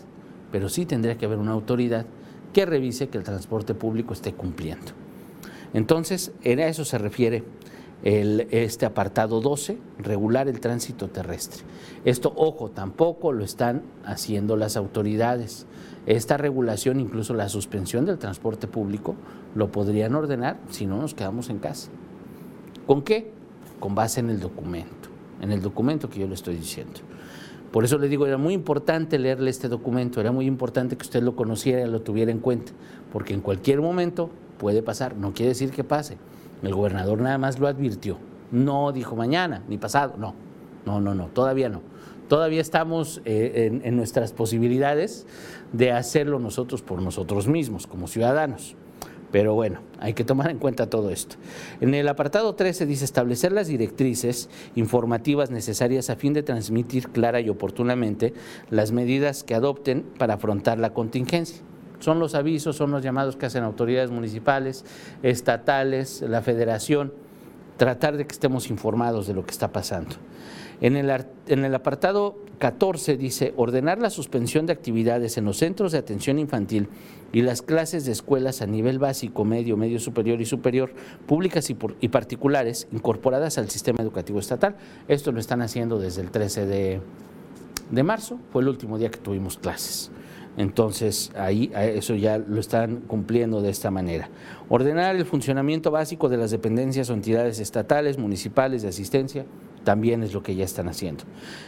pero 0.52 0.69
sí 0.69 0.86
tendría 0.86 1.17
que 1.17 1.26
haber 1.26 1.39
una 1.39 1.52
autoridad 1.52 2.06
que 2.54 2.65
revise 2.65 3.10
que 3.10 3.17
el 3.17 3.23
transporte 3.23 3.73
público 3.73 4.13
esté 4.13 4.34
cumpliendo. 4.34 4.91
Entonces, 5.73 6.32
a 6.43 6.50
eso 6.50 6.86
se 6.86 6.97
refiere 6.97 7.43
este 8.03 8.86
apartado 8.86 9.41
12, 9.41 9.77
regular 9.99 10.47
el 10.47 10.60
tránsito 10.60 11.10
terrestre. 11.10 11.63
Esto, 12.05 12.31
ojo, 12.36 12.69
tampoco 12.69 13.31
lo 13.31 13.43
están 13.43 13.81
haciendo 14.05 14.55
las 14.55 14.77
autoridades. 14.77 15.65
Esta 16.05 16.38
regulación, 16.38 16.99
incluso 16.99 17.33
la 17.33 17.49
suspensión 17.49 18.05
del 18.05 18.17
transporte 18.17 18.67
público, 18.67 19.15
lo 19.55 19.71
podrían 19.71 20.15
ordenar 20.15 20.60
si 20.69 20.86
no 20.86 21.01
nos 21.01 21.13
quedamos 21.13 21.49
en 21.49 21.60
casa. 21.60 21.89
¿Con 22.86 23.01
qué? 23.01 23.31
Con 23.79 23.95
base 23.95 24.19
en 24.19 24.29
el 24.29 24.39
documento, 24.39 25.10
en 25.41 25.51
el 25.51 25.62
documento 25.62 26.10
que 26.10 26.19
yo 26.19 26.27
le 26.27 26.36
estoy 26.36 26.55
diciendo. 26.55 27.01
Por 27.71 27.83
eso 27.83 27.97
le 27.97 28.07
digo, 28.07 28.25
era 28.25 28.38
muy 28.38 28.53
importante 28.53 29.19
leerle 29.19 29.49
este 29.49 29.67
documento, 29.67 30.21
era 30.21 30.31
muy 30.31 30.45
importante 30.45 30.95
que 30.95 31.03
usted 31.03 31.21
lo 31.21 31.36
conociera 31.36 31.81
y 31.81 31.89
lo 31.89 32.01
tuviera 32.01 32.31
en 32.31 32.39
cuenta, 32.39 32.71
porque 33.12 33.33
en 33.33 33.41
cualquier 33.41 33.81
momento 33.81 34.29
puede 34.57 34.81
pasar, 34.81 35.17
no 35.17 35.33
quiere 35.33 35.49
decir 35.49 35.71
que 35.71 35.83
pase, 35.83 36.17
el 36.63 36.73
gobernador 36.73 37.21
nada 37.21 37.37
más 37.37 37.59
lo 37.59 37.67
advirtió. 37.67 38.17
No 38.51 38.91
dijo 38.91 39.15
mañana 39.15 39.63
ni 39.67 39.77
pasado, 39.77 40.15
no, 40.17 40.33
no, 40.85 41.01
no, 41.01 41.13
no, 41.13 41.27
todavía 41.27 41.69
no. 41.69 41.81
Todavía 42.27 42.59
estamos 42.59 43.21
eh, 43.23 43.79
en, 43.83 43.95
nuestras 43.95 44.33
posibilidades 44.33 45.25
de 45.71 45.93
hacerlo 45.93 46.39
nosotros 46.39 46.81
por 46.81 47.01
nosotros 47.01 47.47
mismos, 47.47 47.87
como 47.87 48.07
ciudadanos. 48.07 48.75
Pero 49.31 49.53
bueno, 49.53 49.79
hay 49.99 50.13
que 50.13 50.23
tomar 50.23 50.49
en 50.49 50.57
cuenta 50.57 50.89
todo 50.89 51.09
esto. 51.09 51.35
En 51.79 51.93
el 51.93 52.07
apartado 52.07 52.55
13 52.55 52.85
dice 52.85 53.05
establecer 53.05 53.51
las 53.51 53.67
directrices 53.67 54.49
informativas 54.75 55.51
necesarias 55.51 56.09
a 56.09 56.15
fin 56.15 56.33
de 56.33 56.43
transmitir 56.43 57.09
clara 57.09 57.39
y 57.39 57.49
oportunamente 57.49 58.33
las 58.69 58.91
medidas 58.91 59.43
que 59.43 59.55
adopten 59.55 60.03
para 60.17 60.35
afrontar 60.35 60.79
la 60.79 60.93
contingencia. 60.93 61.61
Son 61.99 62.19
los 62.19 62.36
avisos, 62.36 62.75
son 62.75 62.91
los 62.91 63.03
llamados 63.03 63.36
que 63.36 63.47
hacen 63.47 63.63
autoridades 63.63 64.12
municipales, 64.12 64.86
estatales, 65.23 66.21
la 66.21 66.41
federación, 66.41 67.13
tratar 67.77 68.17
de 68.17 68.25
que 68.25 68.33
estemos 68.33 68.69
informados 68.69 69.27
de 69.27 69.33
lo 69.33 69.45
que 69.45 69.51
está 69.51 69.71
pasando. 69.71 70.15
En 70.79 70.95
el, 70.95 71.73
apartado 71.75 72.38
14 72.60 73.17
dice, 73.17 73.53
ordenar 73.57 73.97
la 73.99 74.12
suspensión 74.12 74.67
de 74.67 74.73
actividades 74.73 75.38
en 75.39 75.45
los 75.45 75.57
centros 75.57 75.91
de 75.91 75.97
atención 75.97 76.38
infantil 76.38 76.88
y 77.33 77.41
las 77.41 77.63
clases 77.63 78.05
de 78.05 78.12
escuelas 78.12 78.62
a 78.62 78.67
nivel 78.67 78.99
básico, 78.99 79.43
medio, 79.43 79.75
medio 79.75 79.99
superior 79.99 80.39
y 80.39 80.45
superior, 80.45 80.91
públicas 81.25 81.71
y, 81.71 81.77
y 81.99 82.10
particulares, 82.10 82.88
incorporadas 82.91 83.57
al 83.57 83.71
sistema 83.71 84.03
educativo 84.03 84.39
estatal. 84.39 84.75
Esto 85.07 85.31
lo 85.31 85.39
están 85.39 85.63
haciendo 85.63 85.97
desde 85.97 86.21
el 86.21 86.29
13 86.29 86.67
de, 86.67 87.01
de 87.89 88.03
marzo, 88.03 88.39
fue 88.51 88.62
el 88.62 88.67
último 88.67 88.99
día 88.99 89.10
que 89.10 89.17
tuvimos 89.17 89.57
clases. 89.57 90.12
Entonces, 90.57 91.31
ahí 91.35 91.71
eso 91.75 92.15
ya 92.15 92.39
lo 92.39 92.59
están 92.59 93.01
cumpliendo 93.01 93.61
de 93.61 93.69
esta 93.69 93.91
manera. 93.91 94.29
Ordenar 94.69 95.15
el 95.15 95.25
funcionamiento 95.25 95.91
básico 95.91 96.29
de 96.29 96.37
las 96.37 96.49
dependencias 96.49 97.11
o 97.11 97.13
entidades 97.13 97.59
estatales, 97.59 98.17
municipales 98.17 98.81
de 98.81 98.89
asistencia, 98.89 99.45
también 99.83 100.23
es 100.23 100.33
lo 100.33 100.41
que 100.41 100.55
ya 100.55 100.65
están 100.65 100.89
haciendo. 100.89 101.25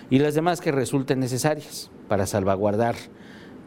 Y 0.10 0.18
las 0.18 0.34
demás 0.34 0.60
que 0.60 0.72
resulten 0.72 1.20
necesarias 1.20 1.92
para 2.08 2.26
salvaguardar 2.26 2.96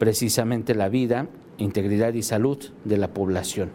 precisamente 0.00 0.74
la 0.74 0.88
vida, 0.88 1.28
integridad 1.56 2.14
y 2.14 2.22
salud 2.22 2.58
de 2.84 2.98
la 2.98 3.14
población. 3.14 3.70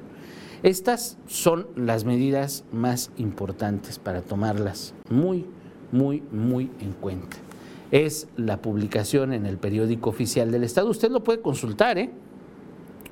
Estas 0.63 1.17
son 1.27 1.67
las 1.77 2.03
medidas 2.03 2.65
más 2.73 3.12
importantes 3.15 3.99
para 3.99 4.21
tomarlas 4.21 4.93
muy, 5.10 5.45
muy, 5.93 6.23
muy 6.31 6.71
en 6.81 6.91
cuenta 6.91 7.46
es 7.91 8.28
la 8.36 8.62
publicación 8.62 9.34
en 9.34 9.45
el 9.45 9.58
periódico 9.58 10.10
oficial 10.10 10.52
del 10.52 10.63
Estado. 10.63 10.89
Usted 10.89 11.10
lo 11.10 11.23
puede 11.23 11.41
consultar, 11.41 11.97
¿eh? 11.97 12.12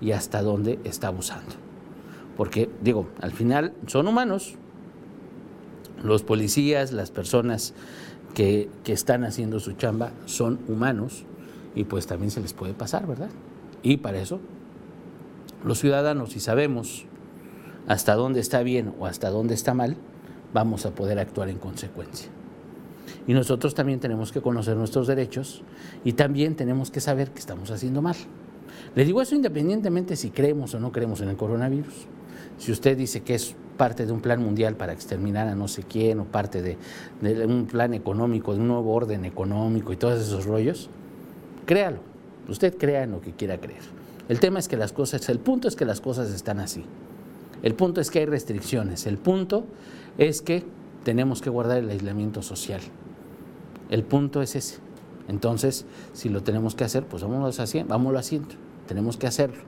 y 0.00 0.12
hasta 0.12 0.42
dónde 0.42 0.80
está 0.84 1.08
abusando 1.08 1.71
porque 2.36 2.70
digo, 2.82 3.08
al 3.20 3.32
final 3.32 3.72
son 3.86 4.08
humanos, 4.08 4.56
los 6.02 6.22
policías, 6.22 6.92
las 6.92 7.10
personas 7.10 7.74
que, 8.34 8.68
están 8.86 9.24
haciendo 9.24 9.60
su 9.60 9.72
chamba 9.72 10.12
son 10.26 10.58
humanos 10.68 11.24
y 11.74 11.84
pues 11.84 12.06
también 12.06 12.30
se 12.30 12.40
les 12.40 12.52
puede 12.52 12.74
pasar, 12.74 13.06
¿verdad? 13.06 13.30
Y 13.82 13.98
para 13.98 14.18
eso, 14.18 14.40
los 15.64 15.78
ciudadanos, 15.78 16.32
si 16.32 16.40
sabemos 16.40 17.06
hasta 17.86 18.14
dónde 18.14 18.40
está 18.40 18.62
bien 18.62 18.94
o 18.98 19.06
hasta 19.06 19.30
dónde 19.30 19.54
está 19.54 19.74
mal, 19.74 19.96
vamos 20.52 20.86
a 20.86 20.90
poder 20.94 21.18
actuar 21.18 21.48
en 21.48 21.58
consecuencia. 21.58 22.28
Y 23.26 23.34
nosotros 23.34 23.74
también 23.74 24.00
tenemos 24.00 24.32
que 24.32 24.40
conocer 24.40 24.76
nuestros 24.76 25.06
derechos 25.06 25.62
y 26.04 26.14
también 26.14 26.56
tenemos 26.56 26.90
que 26.90 27.00
saber 27.00 27.30
que 27.30 27.38
estamos 27.38 27.70
haciendo 27.70 28.02
mal. 28.02 28.16
Le 28.94 29.04
digo 29.04 29.22
eso 29.22 29.34
independientemente 29.34 30.16
si 30.16 30.30
creemos 30.30 30.74
o 30.74 30.80
no 30.80 30.92
creemos 30.92 31.20
en 31.20 31.28
el 31.28 31.36
coronavirus. 31.36 32.06
Si 32.58 32.72
usted 32.72 32.96
dice 32.96 33.22
que 33.22 33.34
es 33.34 33.54
parte 33.76 34.06
de 34.06 34.12
un 34.12 34.20
plan 34.20 34.40
mundial 34.42 34.76
para 34.76 34.92
exterminar 34.92 35.48
a 35.48 35.54
no 35.54 35.68
sé 35.68 35.82
quién 35.82 36.20
o 36.20 36.24
parte 36.24 36.62
de, 36.62 36.78
un 37.46 37.66
plan 37.66 37.94
económico, 37.94 38.54
de 38.54 38.60
un 38.60 38.68
nuevo 38.68 38.92
orden 38.92 39.24
económico 39.24 39.92
y 39.92 39.96
todos 39.96 40.20
esos 40.20 40.44
rollos, 40.44 40.88
créalo. 41.66 41.98
Usted 42.48 42.76
crea 42.76 43.04
en 43.04 43.12
lo 43.12 43.20
que 43.20 43.32
quiera 43.32 43.58
creer. 43.58 43.82
El 44.28 44.40
tema 44.40 44.58
es 44.58 44.68
que 44.68 44.76
las 44.76 44.92
cosas, 44.92 45.28
el 45.28 45.38
punto 45.38 45.68
es 45.68 45.76
que 45.76 45.84
las 45.84 46.00
cosas 46.00 46.30
están 46.30 46.60
así. 46.60 46.84
El 47.62 47.74
punto 47.74 48.00
es 48.00 48.10
que 48.10 48.20
hay 48.20 48.26
restricciones. 48.26 49.06
El 49.06 49.18
punto 49.18 49.64
es 50.18 50.42
que 50.42 50.64
tenemos 51.04 51.42
que 51.42 51.50
guardar 51.50 51.78
el 51.78 51.90
aislamiento 51.90 52.42
social. 52.42 52.80
El 53.90 54.04
punto 54.04 54.42
es 54.42 54.56
ese. 54.56 54.78
Entonces, 55.28 55.86
si 56.12 56.28
lo 56.28 56.42
tenemos 56.42 56.74
que 56.74 56.84
hacer, 56.84 57.04
pues 57.04 57.22
vámonos 57.22 57.60
haciendo, 57.60 57.90
vámonos 57.90 58.20
haciendo. 58.20 58.48
Tenemos 58.86 59.16
que 59.16 59.26
hacerlo. 59.26 59.62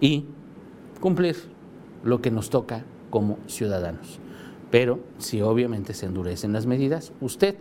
Y 0.00 0.24
cumplir 1.00 1.53
lo 2.04 2.20
que 2.20 2.30
nos 2.30 2.50
toca 2.50 2.84
como 3.10 3.38
ciudadanos. 3.46 4.20
Pero 4.70 5.00
si 5.18 5.40
obviamente 5.42 5.94
se 5.94 6.06
endurecen 6.06 6.52
las 6.52 6.66
medidas, 6.66 7.12
usted 7.20 7.56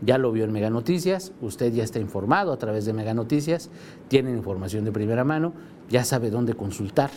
ya 0.00 0.18
lo 0.18 0.32
vio 0.32 0.44
en 0.44 0.52
Mega 0.52 0.70
Noticias, 0.70 1.32
usted 1.40 1.72
ya 1.72 1.84
está 1.84 2.00
informado 2.00 2.52
a 2.52 2.58
través 2.58 2.84
de 2.84 2.92
Mega 2.92 3.14
Noticias, 3.14 3.70
tiene 4.08 4.30
información 4.30 4.84
de 4.84 4.92
primera 4.92 5.24
mano, 5.24 5.52
ya 5.88 6.04
sabe 6.04 6.30
dónde 6.30 6.54
consultar, 6.54 7.10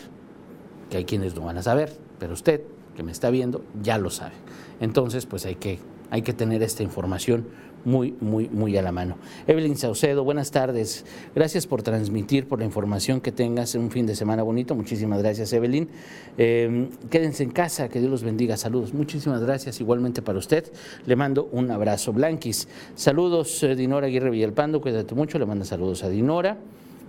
que 0.90 0.98
hay 0.98 1.04
quienes 1.04 1.34
no 1.34 1.46
van 1.46 1.58
a 1.58 1.62
saber, 1.62 1.92
pero 2.18 2.34
usted 2.34 2.62
que 2.94 3.02
me 3.02 3.12
está 3.12 3.30
viendo 3.30 3.64
ya 3.82 3.98
lo 3.98 4.10
sabe. 4.10 4.34
Entonces, 4.80 5.26
pues 5.26 5.46
hay 5.46 5.56
que, 5.56 5.78
hay 6.10 6.22
que 6.22 6.32
tener 6.32 6.62
esta 6.62 6.82
información 6.82 7.46
muy, 7.86 8.16
muy, 8.20 8.48
muy 8.48 8.76
a 8.76 8.82
la 8.82 8.90
mano. 8.90 9.16
Evelyn 9.46 9.76
Saucedo, 9.76 10.24
buenas 10.24 10.50
tardes. 10.50 11.04
Gracias 11.36 11.68
por 11.68 11.82
transmitir, 11.82 12.48
por 12.48 12.58
la 12.58 12.64
información 12.64 13.20
que 13.20 13.30
tengas 13.30 13.76
en 13.76 13.82
un 13.82 13.90
fin 13.92 14.06
de 14.06 14.16
semana 14.16 14.42
bonito. 14.42 14.74
Muchísimas 14.74 15.22
gracias, 15.22 15.52
Evelyn. 15.52 15.88
Em, 16.36 16.90
quédense 17.08 17.44
en 17.44 17.50
casa, 17.50 17.88
que 17.88 18.00
Dios 18.00 18.10
los 18.10 18.24
bendiga. 18.24 18.56
Saludos. 18.56 18.92
Muchísimas 18.92 19.40
gracias 19.40 19.80
igualmente 19.80 20.20
para 20.20 20.38
usted. 20.38 20.64
Le 21.06 21.14
mando 21.14 21.48
un 21.52 21.70
abrazo. 21.70 22.12
Blanquis, 22.12 22.66
saludos, 22.96 23.62
eh, 23.62 23.76
Dinora 23.76 24.08
Aguirre 24.08 24.30
Villalpando. 24.30 24.80
Cuídate 24.80 25.14
mucho. 25.14 25.38
Le 25.38 25.46
manda 25.46 25.64
saludos 25.64 26.02
a 26.02 26.08
Dinora. 26.08 26.58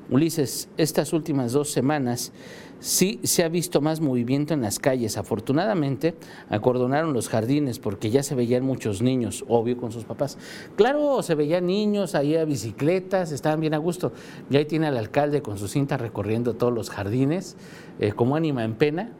Ulises, 0.09 0.69
estas 0.77 1.11
últimas 1.11 1.51
dos 1.51 1.69
semanas 1.69 2.31
sí 2.79 3.19
se 3.23 3.43
ha 3.43 3.49
visto 3.49 3.81
más 3.81 3.99
movimiento 3.99 4.53
en 4.53 4.61
las 4.61 4.79
calles. 4.79 5.17
Afortunadamente, 5.17 6.15
acordonaron 6.49 7.13
los 7.13 7.27
jardines 7.29 7.79
porque 7.79 8.09
ya 8.09 8.23
se 8.23 8.35
veían 8.35 8.63
muchos 8.63 9.01
niños, 9.01 9.43
obvio, 9.47 9.77
con 9.77 9.91
sus 9.91 10.05
papás. 10.05 10.37
Claro, 10.75 11.21
se 11.23 11.35
veían 11.35 11.65
niños, 11.65 12.15
ahí 12.15 12.35
a 12.35 12.45
bicicletas, 12.45 13.31
estaban 13.31 13.59
bien 13.59 13.73
a 13.73 13.77
gusto. 13.77 14.13
Y 14.49 14.57
ahí 14.57 14.65
tiene 14.65 14.87
al 14.87 14.97
alcalde 14.97 15.41
con 15.41 15.57
su 15.57 15.67
cinta 15.67 15.97
recorriendo 15.97 16.53
todos 16.53 16.73
los 16.73 16.89
jardines, 16.89 17.57
eh, 17.99 18.13
como 18.13 18.35
ánima 18.35 18.63
en 18.63 18.75
pena, 18.75 19.11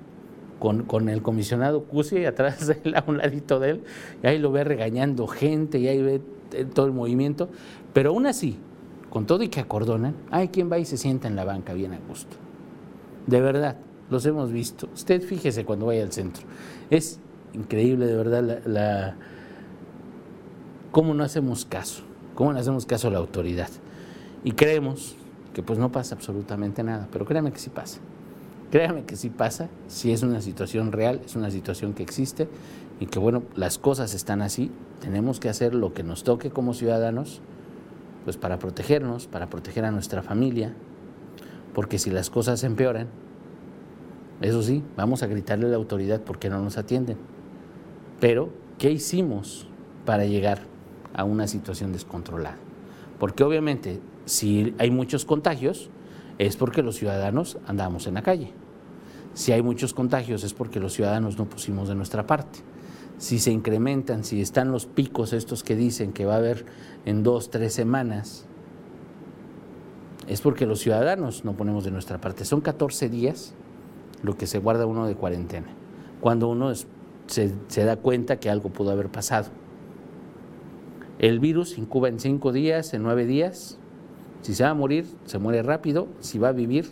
con, 0.60 0.84
con, 0.84 1.10
el 1.10 1.22
comisionado 1.22 1.84
Cusi 1.84 2.26
atrás 2.26 2.68
de 2.68 2.80
él, 2.84 2.96
a 2.96 3.04
un 3.08 3.18
ladito 3.18 3.60
de 3.60 3.72
él, 3.72 3.84
y 4.24 4.28
ahí 4.28 4.40
lo 4.40 4.52
ve 4.52 4.64
regañando 4.64 5.28
gente, 5.28 5.80
y 5.80 5.88
ahí 5.88 6.02
ve 6.02 6.22
eh, 6.54 6.66
todo 6.66 6.86
el 6.86 6.94
movimiento. 6.94 7.50
Pero 7.94 8.12
aún 8.12 8.28
así, 8.28 8.58
con 9.10 9.26
todo 9.26 9.44
y 9.44 9.50
que 9.50 9.60
acordonan, 9.60 10.16
hay 10.32 10.50
quien 10.50 10.72
va 10.72 10.78
y 10.80 10.86
se 10.86 10.98
sienta 10.98 11.28
en 11.28 11.36
la 11.36 11.46
banca 11.46 11.74
bien 11.74 11.94
a 11.94 12.00
gusto. 12.08 12.36
De 13.26 13.42
verdad, 13.42 13.78
los 14.10 14.26
hemos 14.26 14.52
visto. 14.52 14.90
Usted 14.94 15.22
fíjese 15.22 15.66
cuando 15.66 15.88
vaya 15.88 16.04
al 16.04 16.12
centro. 16.12 16.44
Es 16.90 17.20
increíble, 17.54 18.06
de 18.06 18.16
verdad, 18.16 18.62
la, 18.66 19.16
cómo 20.92 21.14
no 21.14 21.24
hacemos 21.24 21.66
caso, 21.66 22.04
cómo 22.36 22.54
no 22.54 22.60
hacemos 22.60 22.86
caso 22.86 23.08
a 23.08 23.12
la 23.12 23.18
autoridad. 23.18 23.70
Y 24.44 24.52
creemos 24.52 25.16
que 25.54 25.64
pues 25.64 25.80
no 25.80 25.92
pasa 25.92 26.16
absolutamente 26.16 26.84
nada, 26.84 27.08
pero 27.12 27.26
créame 27.26 27.52
que 27.52 27.60
sí 27.60 27.70
pasa. 27.70 28.00
Créame 28.72 29.06
que 29.06 29.16
sí 29.16 29.30
pasa, 29.30 29.70
si 29.88 30.12
es 30.12 30.24
una 30.24 30.42
situación 30.42 30.92
real, 30.92 31.22
es 31.26 31.36
una 31.36 31.52
situación 31.52 31.94
que 31.94 32.04
existe 32.04 32.50
y 33.00 33.06
que 33.06 33.18
bueno, 33.18 33.44
las 33.56 33.78
cosas 33.78 34.14
están 34.14 34.42
así, 34.42 34.72
tenemos 35.00 35.40
que 35.40 35.48
hacer 35.48 35.74
lo 35.74 35.94
que 35.94 36.04
nos 36.04 36.24
toque 36.24 36.50
como 36.50 36.74
ciudadanos, 36.74 37.42
pues 38.28 38.36
para 38.36 38.60
protegernos, 38.60 39.26
para 39.26 39.50
proteger 39.50 39.86
a 39.86 39.92
nuestra 39.92 40.22
familia, 40.22 40.74
porque 41.74 41.98
si 41.98 42.10
las 42.10 42.30
cosas 42.30 42.62
empeoran, 42.66 43.08
eso 44.42 44.62
sí, 44.62 44.84
vamos 44.98 45.24
a 45.24 45.28
gritarle 45.28 45.68
a 45.68 45.70
la 45.70 45.78
autoridad 45.78 46.20
porque 46.20 46.50
no 46.50 46.62
nos 46.62 46.78
atienden. 46.78 47.16
Pero, 48.20 48.50
¿qué 48.80 48.92
hicimos 48.92 49.66
para 50.06 50.26
llegar 50.26 50.60
a 51.14 51.24
una 51.24 51.48
situación 51.48 51.94
descontrolada? 51.94 52.58
Porque 53.18 53.46
obviamente, 53.46 54.02
si 54.26 54.76
hay 54.78 54.92
muchos 54.92 55.24
contagios, 55.24 55.90
es 56.38 56.58
porque 56.58 56.84
los 56.84 56.98
ciudadanos 56.98 57.58
andamos 57.66 58.08
en 58.08 58.16
la 58.16 58.24
calle. 58.24 58.52
Si 59.36 59.54
hay 59.54 59.62
muchos 59.62 59.94
contagios, 59.94 60.44
es 60.44 60.54
porque 60.54 60.82
los 60.82 60.92
ciudadanos 60.92 61.38
no 61.38 61.46
pusimos 61.46 61.88
de 61.88 61.96
nuestra 61.96 62.28
parte. 62.28 62.60
Si 63.18 63.40
se 63.40 63.52
incrementan, 63.52 64.24
si 64.24 64.42
están 64.42 64.72
los 64.72 64.86
picos 64.86 65.34
estos 65.34 65.64
que 65.64 65.76
dicen 65.76 66.14
que 66.14 66.26
va 66.26 66.36
a 66.36 66.38
haber 66.38 66.66
en 67.06 67.24
dos, 67.24 67.50
tres 67.50 67.74
semanas, 67.74 68.46
es 70.28 70.42
porque 70.42 70.66
los 70.66 70.80
ciudadanos 70.80 71.46
no 71.46 71.54
ponemos 71.54 71.84
de 71.84 71.92
nuestra 71.92 72.20
parte. 72.20 72.46
Son 72.46 72.62
14 72.62 73.10
días 73.10 73.54
lo 74.22 74.38
que 74.38 74.46
se 74.46 74.60
guarda 74.60 74.86
uno 74.86 75.08
de 75.08 75.16
cuarentena, 75.16 75.68
cuando 76.22 76.48
uno 76.48 76.72
se, 77.28 77.86
da 77.86 77.98
cuenta 77.98 78.40
que 78.40 78.50
algo 78.50 78.70
pudo 78.70 78.92
haber 78.92 79.10
pasado. 79.10 79.50
El 81.20 81.40
virus 81.40 81.78
incuba 81.78 82.10
en 82.10 82.20
5 82.20 82.52
días, 82.52 82.94
en 82.94 83.04
9 83.04 83.26
días. 83.26 83.80
Si 84.42 84.54
se 84.54 84.64
va 84.64 84.70
a 84.70 84.76
morir, 84.76 85.08
se 85.26 85.40
muere 85.40 85.64
rápido. 85.64 86.08
Si 86.20 86.38
va 86.38 86.50
a 86.50 86.52
vivir, 86.52 86.90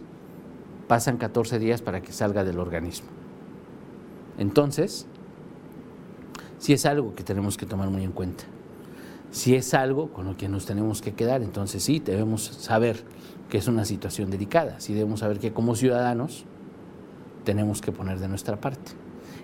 pasan 0.87 1.17
14 1.17 1.59
días 1.59 1.81
para 1.81 2.01
que 2.01 2.11
salga 2.11 2.43
del 2.43 2.59
organismo. 2.59 3.07
Entonces, 4.37 5.07
sí 6.65 6.73
es 6.73 6.87
algo 6.87 7.13
que 7.13 7.23
tenemos 7.23 7.57
que 7.57 7.67
tomar 7.67 7.91
muy 7.91 8.03
en 8.03 8.11
cuenta. 8.11 8.43
Si 9.29 9.53
es 9.53 9.75
algo 9.75 10.11
con 10.11 10.25
lo 10.25 10.35
que 10.35 10.49
nos 10.49 10.65
tenemos 10.65 10.99
que 10.99 11.13
quedar, 11.13 11.43
entonces 11.43 11.83
sí, 11.83 11.99
debemos 11.99 12.41
saber 12.41 13.03
que 13.51 13.59
es 13.59 13.67
una 13.67 13.85
situación 13.85 14.31
delicada, 14.31 14.79
sí 14.79 14.95
debemos 14.95 15.19
saber 15.19 15.37
que 15.37 15.53
como 15.53 15.75
ciudadanos 15.75 16.45
tenemos 17.43 17.81
que 17.81 17.91
poner 17.91 18.17
de 18.17 18.27
nuestra 18.29 18.59
parte. 18.59 18.93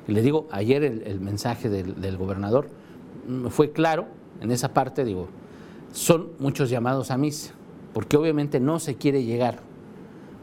Y 0.07 0.13
le 0.13 0.23
digo, 0.23 0.47
ayer 0.49 0.83
el, 0.83 1.19
mensaje 1.19 1.69
del, 1.69 2.17
gobernador 2.17 2.69
fue 3.51 3.71
claro 3.71 4.07
en 4.41 4.49
esa 4.49 4.73
parte, 4.73 5.05
digo, 5.05 5.27
son 5.91 6.29
muchos 6.39 6.71
llamados 6.71 7.11
a 7.11 7.19
misa, 7.19 7.53
porque 7.93 8.17
obviamente 8.17 8.59
no 8.59 8.79
se 8.79 8.95
quiere 8.95 9.23
llegar 9.23 9.59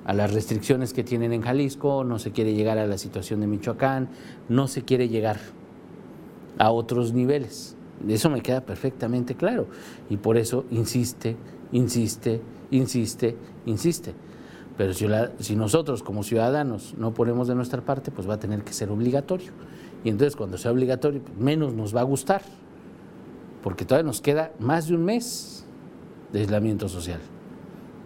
a 0.05 0.15
las 0.15 0.33
restricciones 0.33 0.93
que 0.93 1.03
tienen 1.03 1.33
en 1.33 1.43
Jalisco, 1.43 2.05
no 2.05 2.21
se 2.21 2.31
quiere 2.31 2.55
llegar 2.55 2.79
a 2.79 2.87
la 2.87 2.99
situación 2.99 3.41
de 3.41 3.49
Michoacán, 3.49 4.11
no 4.49 4.69
se 4.69 4.85
quiere 4.85 5.09
llegar 5.09 5.41
a 6.59 6.71
otros 6.71 7.13
niveles. 7.13 7.77
Eso 8.07 8.31
me 8.31 8.43
queda 8.43 8.61
perfectamente 8.61 9.35
claro. 9.35 9.67
Y 10.09 10.17
por 10.19 10.37
eso 10.37 10.65
insiste, 10.71 11.37
insiste, 11.73 12.41
insiste, 12.71 13.37
insiste. 13.67 14.15
Pero 14.77 14.93
si, 14.95 15.07
si, 15.41 15.57
nosotros 15.57 16.03
como 16.03 16.23
ciudadanos 16.23 16.95
no 16.97 17.13
ponemos 17.13 17.49
de 17.49 17.55
nuestra 17.57 17.83
parte, 17.83 18.11
pues 18.11 18.29
va 18.29 18.35
a 18.35 18.39
tener 18.39 18.63
que 18.63 18.73
ser 18.73 18.91
obligatorio. 18.91 19.51
Y 20.05 20.11
entonces 20.11 20.37
cuando 20.37 20.59
sea 20.59 20.71
obligatorio, 20.71 21.21
pues 21.21 21.37
menos 21.37 21.75
nos 21.75 21.95
va 21.95 22.01
a 22.01 22.05
gustar. 22.05 22.43
Porque 23.63 23.85
todavía 23.85 24.07
nos 24.07 24.21
queda 24.21 24.53
más 24.61 24.87
de 24.87 24.95
un 24.95 25.05
mes 25.05 25.65
de 26.33 26.41
aislamiento 26.41 26.89
social. 26.89 27.21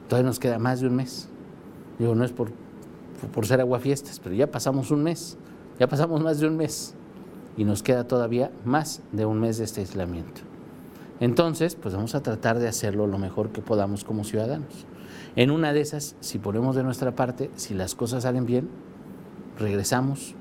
Todavía 0.08 0.28
nos 0.28 0.38
queda 0.38 0.58
más 0.58 0.80
de 0.80 0.86
un 0.86 0.96
mes. 0.96 1.28
Digo, 1.98 2.14
no 2.14 2.24
es 2.24 2.32
por, 2.32 2.50
por 3.34 3.46
ser 3.46 3.60
aguafiestas, 3.60 4.18
pero 4.18 4.34
ya 4.34 4.50
pasamos 4.50 4.90
un 4.90 5.02
mes. 5.02 5.36
Ya 5.78 5.86
pasamos 5.88 6.22
más 6.22 6.40
de 6.40 6.46
un 6.46 6.56
mes 6.56 6.94
y 7.56 7.64
nos 7.64 7.82
queda 7.82 8.06
todavía 8.06 8.50
más 8.64 9.02
de 9.12 9.26
un 9.26 9.40
mes 9.40 9.58
de 9.58 9.64
este 9.64 9.80
aislamiento. 9.80 10.42
Entonces, 11.20 11.76
pues 11.76 11.94
vamos 11.94 12.14
a 12.14 12.22
tratar 12.22 12.58
de 12.58 12.68
hacerlo 12.68 13.06
lo 13.06 13.18
mejor 13.18 13.50
que 13.50 13.62
podamos 13.62 14.04
como 14.04 14.24
ciudadanos. 14.24 14.86
En 15.36 15.50
una 15.50 15.72
de 15.72 15.80
esas, 15.80 16.16
si 16.20 16.38
ponemos 16.38 16.74
de 16.74 16.82
nuestra 16.82 17.14
parte, 17.14 17.50
si 17.56 17.74
las 17.74 17.94
cosas 17.94 18.24
salen 18.24 18.44
bien, 18.44 18.68
regresamos 19.58 20.34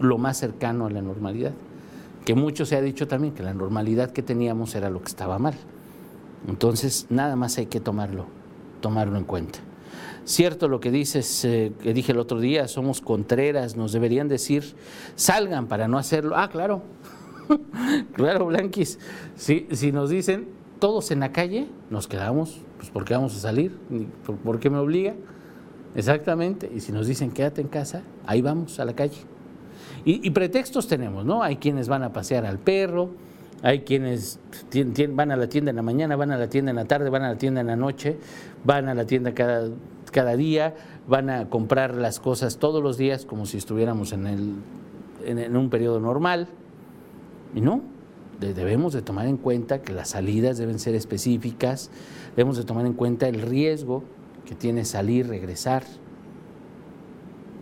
lo 0.00 0.18
más 0.18 0.38
cercano 0.38 0.86
a 0.86 0.90
la 0.90 1.02
normalidad. 1.02 1.52
Que 2.24 2.34
mucho 2.34 2.66
se 2.66 2.76
ha 2.76 2.82
dicho 2.82 3.06
también 3.06 3.34
que 3.34 3.42
la 3.42 3.54
normalidad 3.54 4.10
que 4.10 4.22
teníamos 4.22 4.74
era 4.74 4.90
lo 4.90 5.00
que 5.00 5.08
estaba 5.08 5.38
mal. 5.38 5.54
Entonces, 6.46 7.06
nada 7.08 7.36
más 7.36 7.58
hay 7.58 7.66
que 7.66 7.80
tomarlo, 7.80 8.26
tomarlo 8.80 9.16
en 9.16 9.24
cuenta. 9.24 9.60
Cierto 10.28 10.68
lo 10.68 10.78
que 10.78 10.90
dices, 10.90 11.42
eh, 11.46 11.72
que 11.82 11.94
dije 11.94 12.12
el 12.12 12.18
otro 12.18 12.38
día, 12.38 12.68
somos 12.68 13.00
contreras, 13.00 13.76
nos 13.76 13.92
deberían 13.92 14.28
decir, 14.28 14.74
salgan 15.14 15.68
para 15.68 15.88
no 15.88 15.96
hacerlo. 15.96 16.36
Ah, 16.36 16.50
claro, 16.50 16.82
claro, 18.12 18.44
Blanquis, 18.44 18.98
si, 19.36 19.66
si 19.70 19.90
nos 19.90 20.10
dicen 20.10 20.46
todos 20.80 21.12
en 21.12 21.20
la 21.20 21.32
calle, 21.32 21.66
nos 21.88 22.08
quedamos, 22.08 22.60
pues 22.76 22.90
¿por 22.90 23.06
qué 23.06 23.14
vamos 23.14 23.34
a 23.36 23.38
salir? 23.38 23.74
¿Por, 24.44 24.60
qué 24.60 24.68
me 24.68 24.76
obliga? 24.76 25.14
Exactamente, 25.94 26.70
y 26.76 26.80
si 26.80 26.92
nos 26.92 27.06
dicen 27.06 27.30
quédate 27.30 27.62
en 27.62 27.68
casa, 27.68 28.02
ahí 28.26 28.42
vamos 28.42 28.78
a 28.80 28.84
la 28.84 28.92
calle. 28.92 29.16
Y, 30.04 30.28
y 30.28 30.30
pretextos 30.30 30.88
tenemos, 30.88 31.24
¿no? 31.24 31.42
Hay 31.42 31.56
quienes 31.56 31.88
van 31.88 32.02
a 32.02 32.12
pasear 32.12 32.44
al 32.44 32.58
perro, 32.58 33.12
hay 33.62 33.80
quienes 33.80 34.40
van 35.08 35.32
a 35.32 35.36
la 35.36 35.48
tienda 35.48 35.70
en 35.70 35.76
la 35.76 35.82
mañana, 35.82 36.16
van 36.16 36.32
a 36.32 36.36
la 36.36 36.50
tienda 36.50 36.68
en 36.68 36.76
la 36.76 36.84
tarde, 36.84 37.08
van 37.08 37.22
a 37.22 37.30
la 37.30 37.38
tienda 37.38 37.62
en 37.62 37.68
la 37.68 37.76
noche, 37.76 38.18
van 38.62 38.90
a 38.90 38.94
la 38.94 39.06
tienda 39.06 39.32
cada 39.32 39.70
cada 40.10 40.36
día, 40.36 40.74
van 41.06 41.30
a 41.30 41.48
comprar 41.48 41.94
las 41.94 42.20
cosas 42.20 42.58
todos 42.58 42.82
los 42.82 42.96
días 42.96 43.24
como 43.24 43.46
si 43.46 43.56
estuviéramos 43.56 44.12
en, 44.12 44.26
el, 44.26 44.54
en, 45.24 45.56
un 45.56 45.70
periodo 45.70 46.00
normal. 46.00 46.48
Y 47.54 47.60
no, 47.60 47.82
debemos 48.40 48.92
de 48.92 49.02
tomar 49.02 49.26
en 49.26 49.36
cuenta 49.36 49.82
que 49.82 49.92
las 49.92 50.10
salidas 50.10 50.58
deben 50.58 50.78
ser 50.78 50.94
específicas, 50.94 51.90
debemos 52.36 52.56
de 52.56 52.64
tomar 52.64 52.86
en 52.86 52.94
cuenta 52.94 53.28
el 53.28 53.40
riesgo 53.42 54.04
que 54.46 54.54
tiene 54.54 54.84
salir, 54.84 55.28
regresar. 55.28 55.84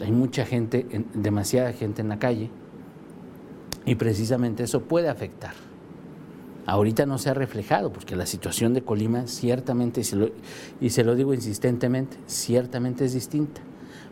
Hay 0.01 0.13
mucha 0.13 0.45
gente, 0.45 0.87
demasiada 1.15 1.73
gente 1.73 2.03
en 2.03 2.09
la 2.09 2.19
calle. 2.19 2.51
Y 3.85 3.95
precisamente 3.95 4.65
eso 4.65 4.83
puede 4.83 5.09
afectar. 5.09 5.66
Ahorita 6.67 7.07
no 7.07 7.19
se 7.19 7.31
ha 7.31 7.35
reflejado, 7.35 7.93
porque 7.93 8.17
la 8.17 8.27
situación 8.27 8.75
de 8.75 8.83
Colima 8.83 9.29
ciertamente, 9.29 10.01
y 10.01 10.05
se 10.05 10.17
lo, 10.17 10.31
y 10.81 10.91
se 10.91 11.05
lo 11.05 11.15
digo 11.15 11.33
insistentemente, 11.33 12.17
ciertamente 12.27 13.05
es 13.05 13.15
distinta. 13.15 13.61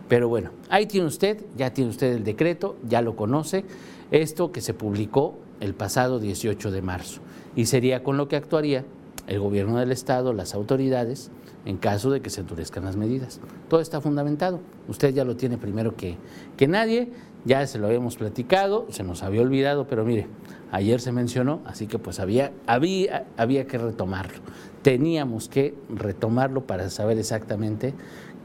Pero 0.08 0.28
bueno, 0.28 0.50
ahí 0.68 0.86
tiene 0.86 1.06
usted, 1.06 1.44
ya 1.56 1.72
tiene 1.74 1.90
usted 1.90 2.12
el 2.12 2.24
decreto, 2.24 2.76
ya 2.88 3.02
lo 3.02 3.16
conoce, 3.16 3.64
esto 4.10 4.52
que 4.52 4.60
se 4.60 4.72
publicó 4.72 5.36
el 5.60 5.74
pasado 5.74 6.20
18 6.20 6.70
de 6.70 6.82
marzo. 6.82 7.20
Y 7.56 7.66
sería 7.66 8.02
con 8.02 8.16
lo 8.16 8.28
que 8.28 8.36
actuaría 8.36 8.84
el 9.26 9.40
gobierno 9.40 9.78
del 9.78 9.92
Estado, 9.92 10.32
las 10.32 10.54
autoridades, 10.54 11.30
en 11.64 11.76
caso 11.78 12.10
de 12.10 12.20
que 12.20 12.30
se 12.30 12.42
endurezcan 12.42 12.84
las 12.84 12.96
medidas. 12.96 13.40
Todo 13.68 13.80
está 13.80 14.00
fundamentado. 14.00 14.60
Usted 14.88 15.14
ya 15.14 15.24
lo 15.24 15.36
tiene 15.36 15.56
primero 15.56 15.96
que, 15.96 16.16
que 16.56 16.68
nadie, 16.68 17.10
ya 17.44 17.66
se 17.66 17.78
lo 17.78 17.86
habíamos 17.86 18.16
platicado, 18.16 18.86
se 18.90 19.02
nos 19.02 19.22
había 19.22 19.42
olvidado, 19.42 19.86
pero 19.86 20.04
mire, 20.04 20.26
ayer 20.72 21.00
se 21.00 21.12
mencionó, 21.12 21.60
así 21.64 21.86
que 21.86 21.98
pues 21.98 22.20
había, 22.20 22.52
había, 22.66 23.26
había 23.36 23.66
que 23.66 23.78
retomarlo. 23.78 24.38
Teníamos 24.82 25.48
que 25.48 25.74
retomarlo 25.88 26.66
para 26.66 26.90
saber 26.90 27.18
exactamente 27.18 27.94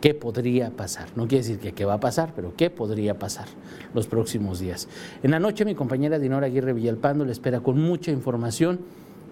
qué 0.01 0.13
podría 0.13 0.71
pasar. 0.71 1.09
No 1.15 1.27
quiere 1.27 1.43
decir 1.43 1.59
que 1.59 1.73
qué 1.73 1.85
va 1.85 1.95
a 1.95 1.99
pasar, 1.99 2.33
pero 2.35 2.53
qué 2.55 2.69
podría 2.69 3.19
pasar 3.19 3.47
los 3.93 4.07
próximos 4.07 4.59
días. 4.59 4.87
En 5.23 5.31
la 5.31 5.39
noche 5.39 5.65
mi 5.65 5.75
compañera 5.75 6.19
Dinora 6.19 6.47
Aguirre 6.47 6.73
Villalpando 6.73 7.25
le 7.25 7.31
espera 7.31 7.59
con 7.59 7.81
mucha 7.81 8.11
información. 8.11 8.79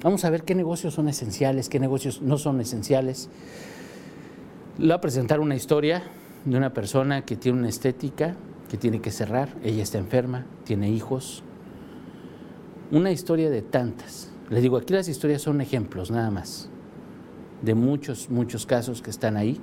Vamos 0.04 0.26
a 0.26 0.30
ver 0.30 0.44
qué 0.44 0.54
negocios 0.54 0.94
son 0.94 1.10
esenciales, 1.10 1.70
qué 1.70 1.80
negocios 1.80 2.22
no 2.22 2.38
son 2.38 2.62
esenciales. 2.62 3.30
Le 4.78 4.90
va 4.90 4.96
a 4.96 5.02
presentar 5.02 5.40
una 5.40 5.56
historia 5.56 6.04
de 6.46 6.58
una 6.58 6.74
persona 6.74 7.26
que 7.26 7.36
tiene 7.36 7.60
una 7.60 7.70
estética 7.70 8.36
que 8.70 8.78
tiene 8.78 9.02
que 9.02 9.12
cerrar. 9.12 9.56
Ella 9.64 9.82
está 9.82 9.98
enferma, 9.98 10.46
tiene 10.66 10.90
hijos. 10.90 11.44
Una 12.92 13.12
historia 13.12 13.50
de 13.50 13.62
tantas. 13.64 14.30
Les 14.50 14.62
digo, 14.62 14.78
aquí 14.78 14.94
las 14.94 15.08
historias 15.08 15.42
son 15.42 15.62
ejemplos 15.62 16.12
nada 16.12 16.32
más 16.32 16.70
de 17.62 17.76
muchos, 17.76 18.30
muchos 18.30 18.66
casos 18.66 19.02
que 19.02 19.10
están 19.10 19.38
ahí, 19.38 19.60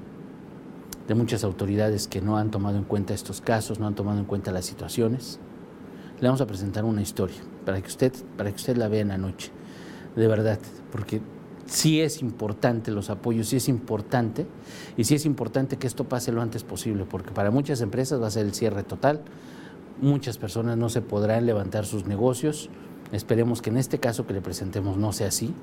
de 1.06 1.14
muchas 1.14 1.44
autoridades 1.44 2.08
que 2.08 2.20
no 2.20 2.36
han 2.36 2.50
tomado 2.50 2.78
en 2.78 2.84
cuenta 2.84 3.14
estos 3.14 3.40
casos, 3.40 3.78
no 3.78 3.86
han 3.86 3.94
tomado 3.94 4.18
en 4.18 4.24
cuenta 4.24 4.52
las 4.52 4.64
situaciones. 4.64 5.38
Le 6.20 6.28
vamos 6.28 6.40
a 6.40 6.46
presentar 6.46 6.84
una 6.84 7.02
historia 7.02 7.36
para 7.64 7.80
que 7.80 7.88
usted, 7.88 8.12
para 8.36 8.50
que 8.50 8.56
usted 8.56 8.76
la 8.76 8.88
vea 8.88 9.02
en 9.02 9.08
la 9.08 9.18
noche, 9.18 9.50
de 10.16 10.28
verdad, 10.28 10.58
porque 10.92 11.20
sí 11.66 12.00
es 12.00 12.22
importante 12.22 12.90
los 12.90 13.10
apoyos, 13.10 13.48
sí 13.48 13.56
es 13.56 13.68
importante, 13.68 14.46
y 14.96 15.04
sí 15.04 15.14
es 15.14 15.26
importante 15.26 15.76
que 15.76 15.86
esto 15.86 16.04
pase 16.04 16.32
lo 16.32 16.42
antes 16.42 16.62
posible, 16.62 17.04
porque 17.08 17.30
para 17.30 17.50
muchas 17.50 17.80
empresas 17.80 18.20
va 18.20 18.28
a 18.28 18.30
ser 18.30 18.46
el 18.46 18.54
cierre 18.54 18.82
total, 18.82 19.22
muchas 20.00 20.38
personas 20.38 20.76
no 20.76 20.88
se 20.88 21.00
podrán 21.00 21.46
levantar 21.46 21.86
sus 21.86 22.06
negocios, 22.06 22.70
esperemos 23.12 23.62
que 23.62 23.70
en 23.70 23.78
este 23.78 23.98
caso 23.98 24.26
que 24.26 24.34
le 24.34 24.40
presentemos 24.40 24.96
no 24.96 25.12
sea 25.12 25.28
así, 25.28 25.54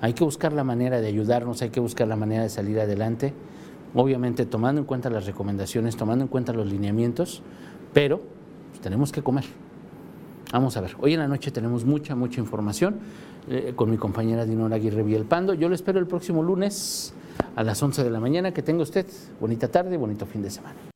hay 0.00 0.12
que 0.12 0.24
buscar 0.24 0.52
la 0.52 0.64
manera 0.64 1.00
de 1.00 1.08
ayudarnos, 1.08 1.62
hay 1.62 1.70
que 1.70 1.80
buscar 1.80 2.06
la 2.06 2.16
manera 2.16 2.42
de 2.42 2.48
salir 2.48 2.78
adelante, 2.80 3.32
obviamente 3.94 4.44
tomando 4.44 4.80
en 4.82 4.86
cuenta 4.86 5.08
las 5.08 5.26
recomendaciones, 5.26 5.96
tomando 5.96 6.24
en 6.24 6.28
cuenta 6.28 6.52
los 6.52 6.66
lineamientos, 6.66 7.42
pero 7.94 8.20
pues, 8.70 8.80
tenemos 8.80 9.10
que 9.10 9.22
comer. 9.22 9.44
Vamos 10.52 10.76
a 10.76 10.80
ver, 10.80 10.96
hoy 11.00 11.14
en 11.14 11.20
la 11.20 11.28
noche 11.28 11.50
tenemos 11.50 11.84
mucha, 11.84 12.14
mucha 12.14 12.40
información. 12.40 13.00
Eh, 13.48 13.74
con 13.76 13.88
mi 13.90 13.96
compañera 13.96 14.44
Dinora 14.44 14.74
Aguirre 14.74 15.04
Villalpando. 15.04 15.54
Yo 15.54 15.68
lo 15.68 15.74
espero 15.76 16.00
el 16.00 16.06
próximo 16.08 16.42
lunes 16.42 17.14
a 17.54 17.62
las 17.62 17.80
11 17.80 18.02
de 18.02 18.10
la 18.10 18.18
mañana. 18.18 18.52
Que 18.52 18.62
tenga 18.62 18.82
usted 18.82 19.06
bonita 19.40 19.68
tarde, 19.68 19.96
bonito 19.96 20.26
fin 20.26 20.42
de 20.42 20.50
semana. 20.50 20.95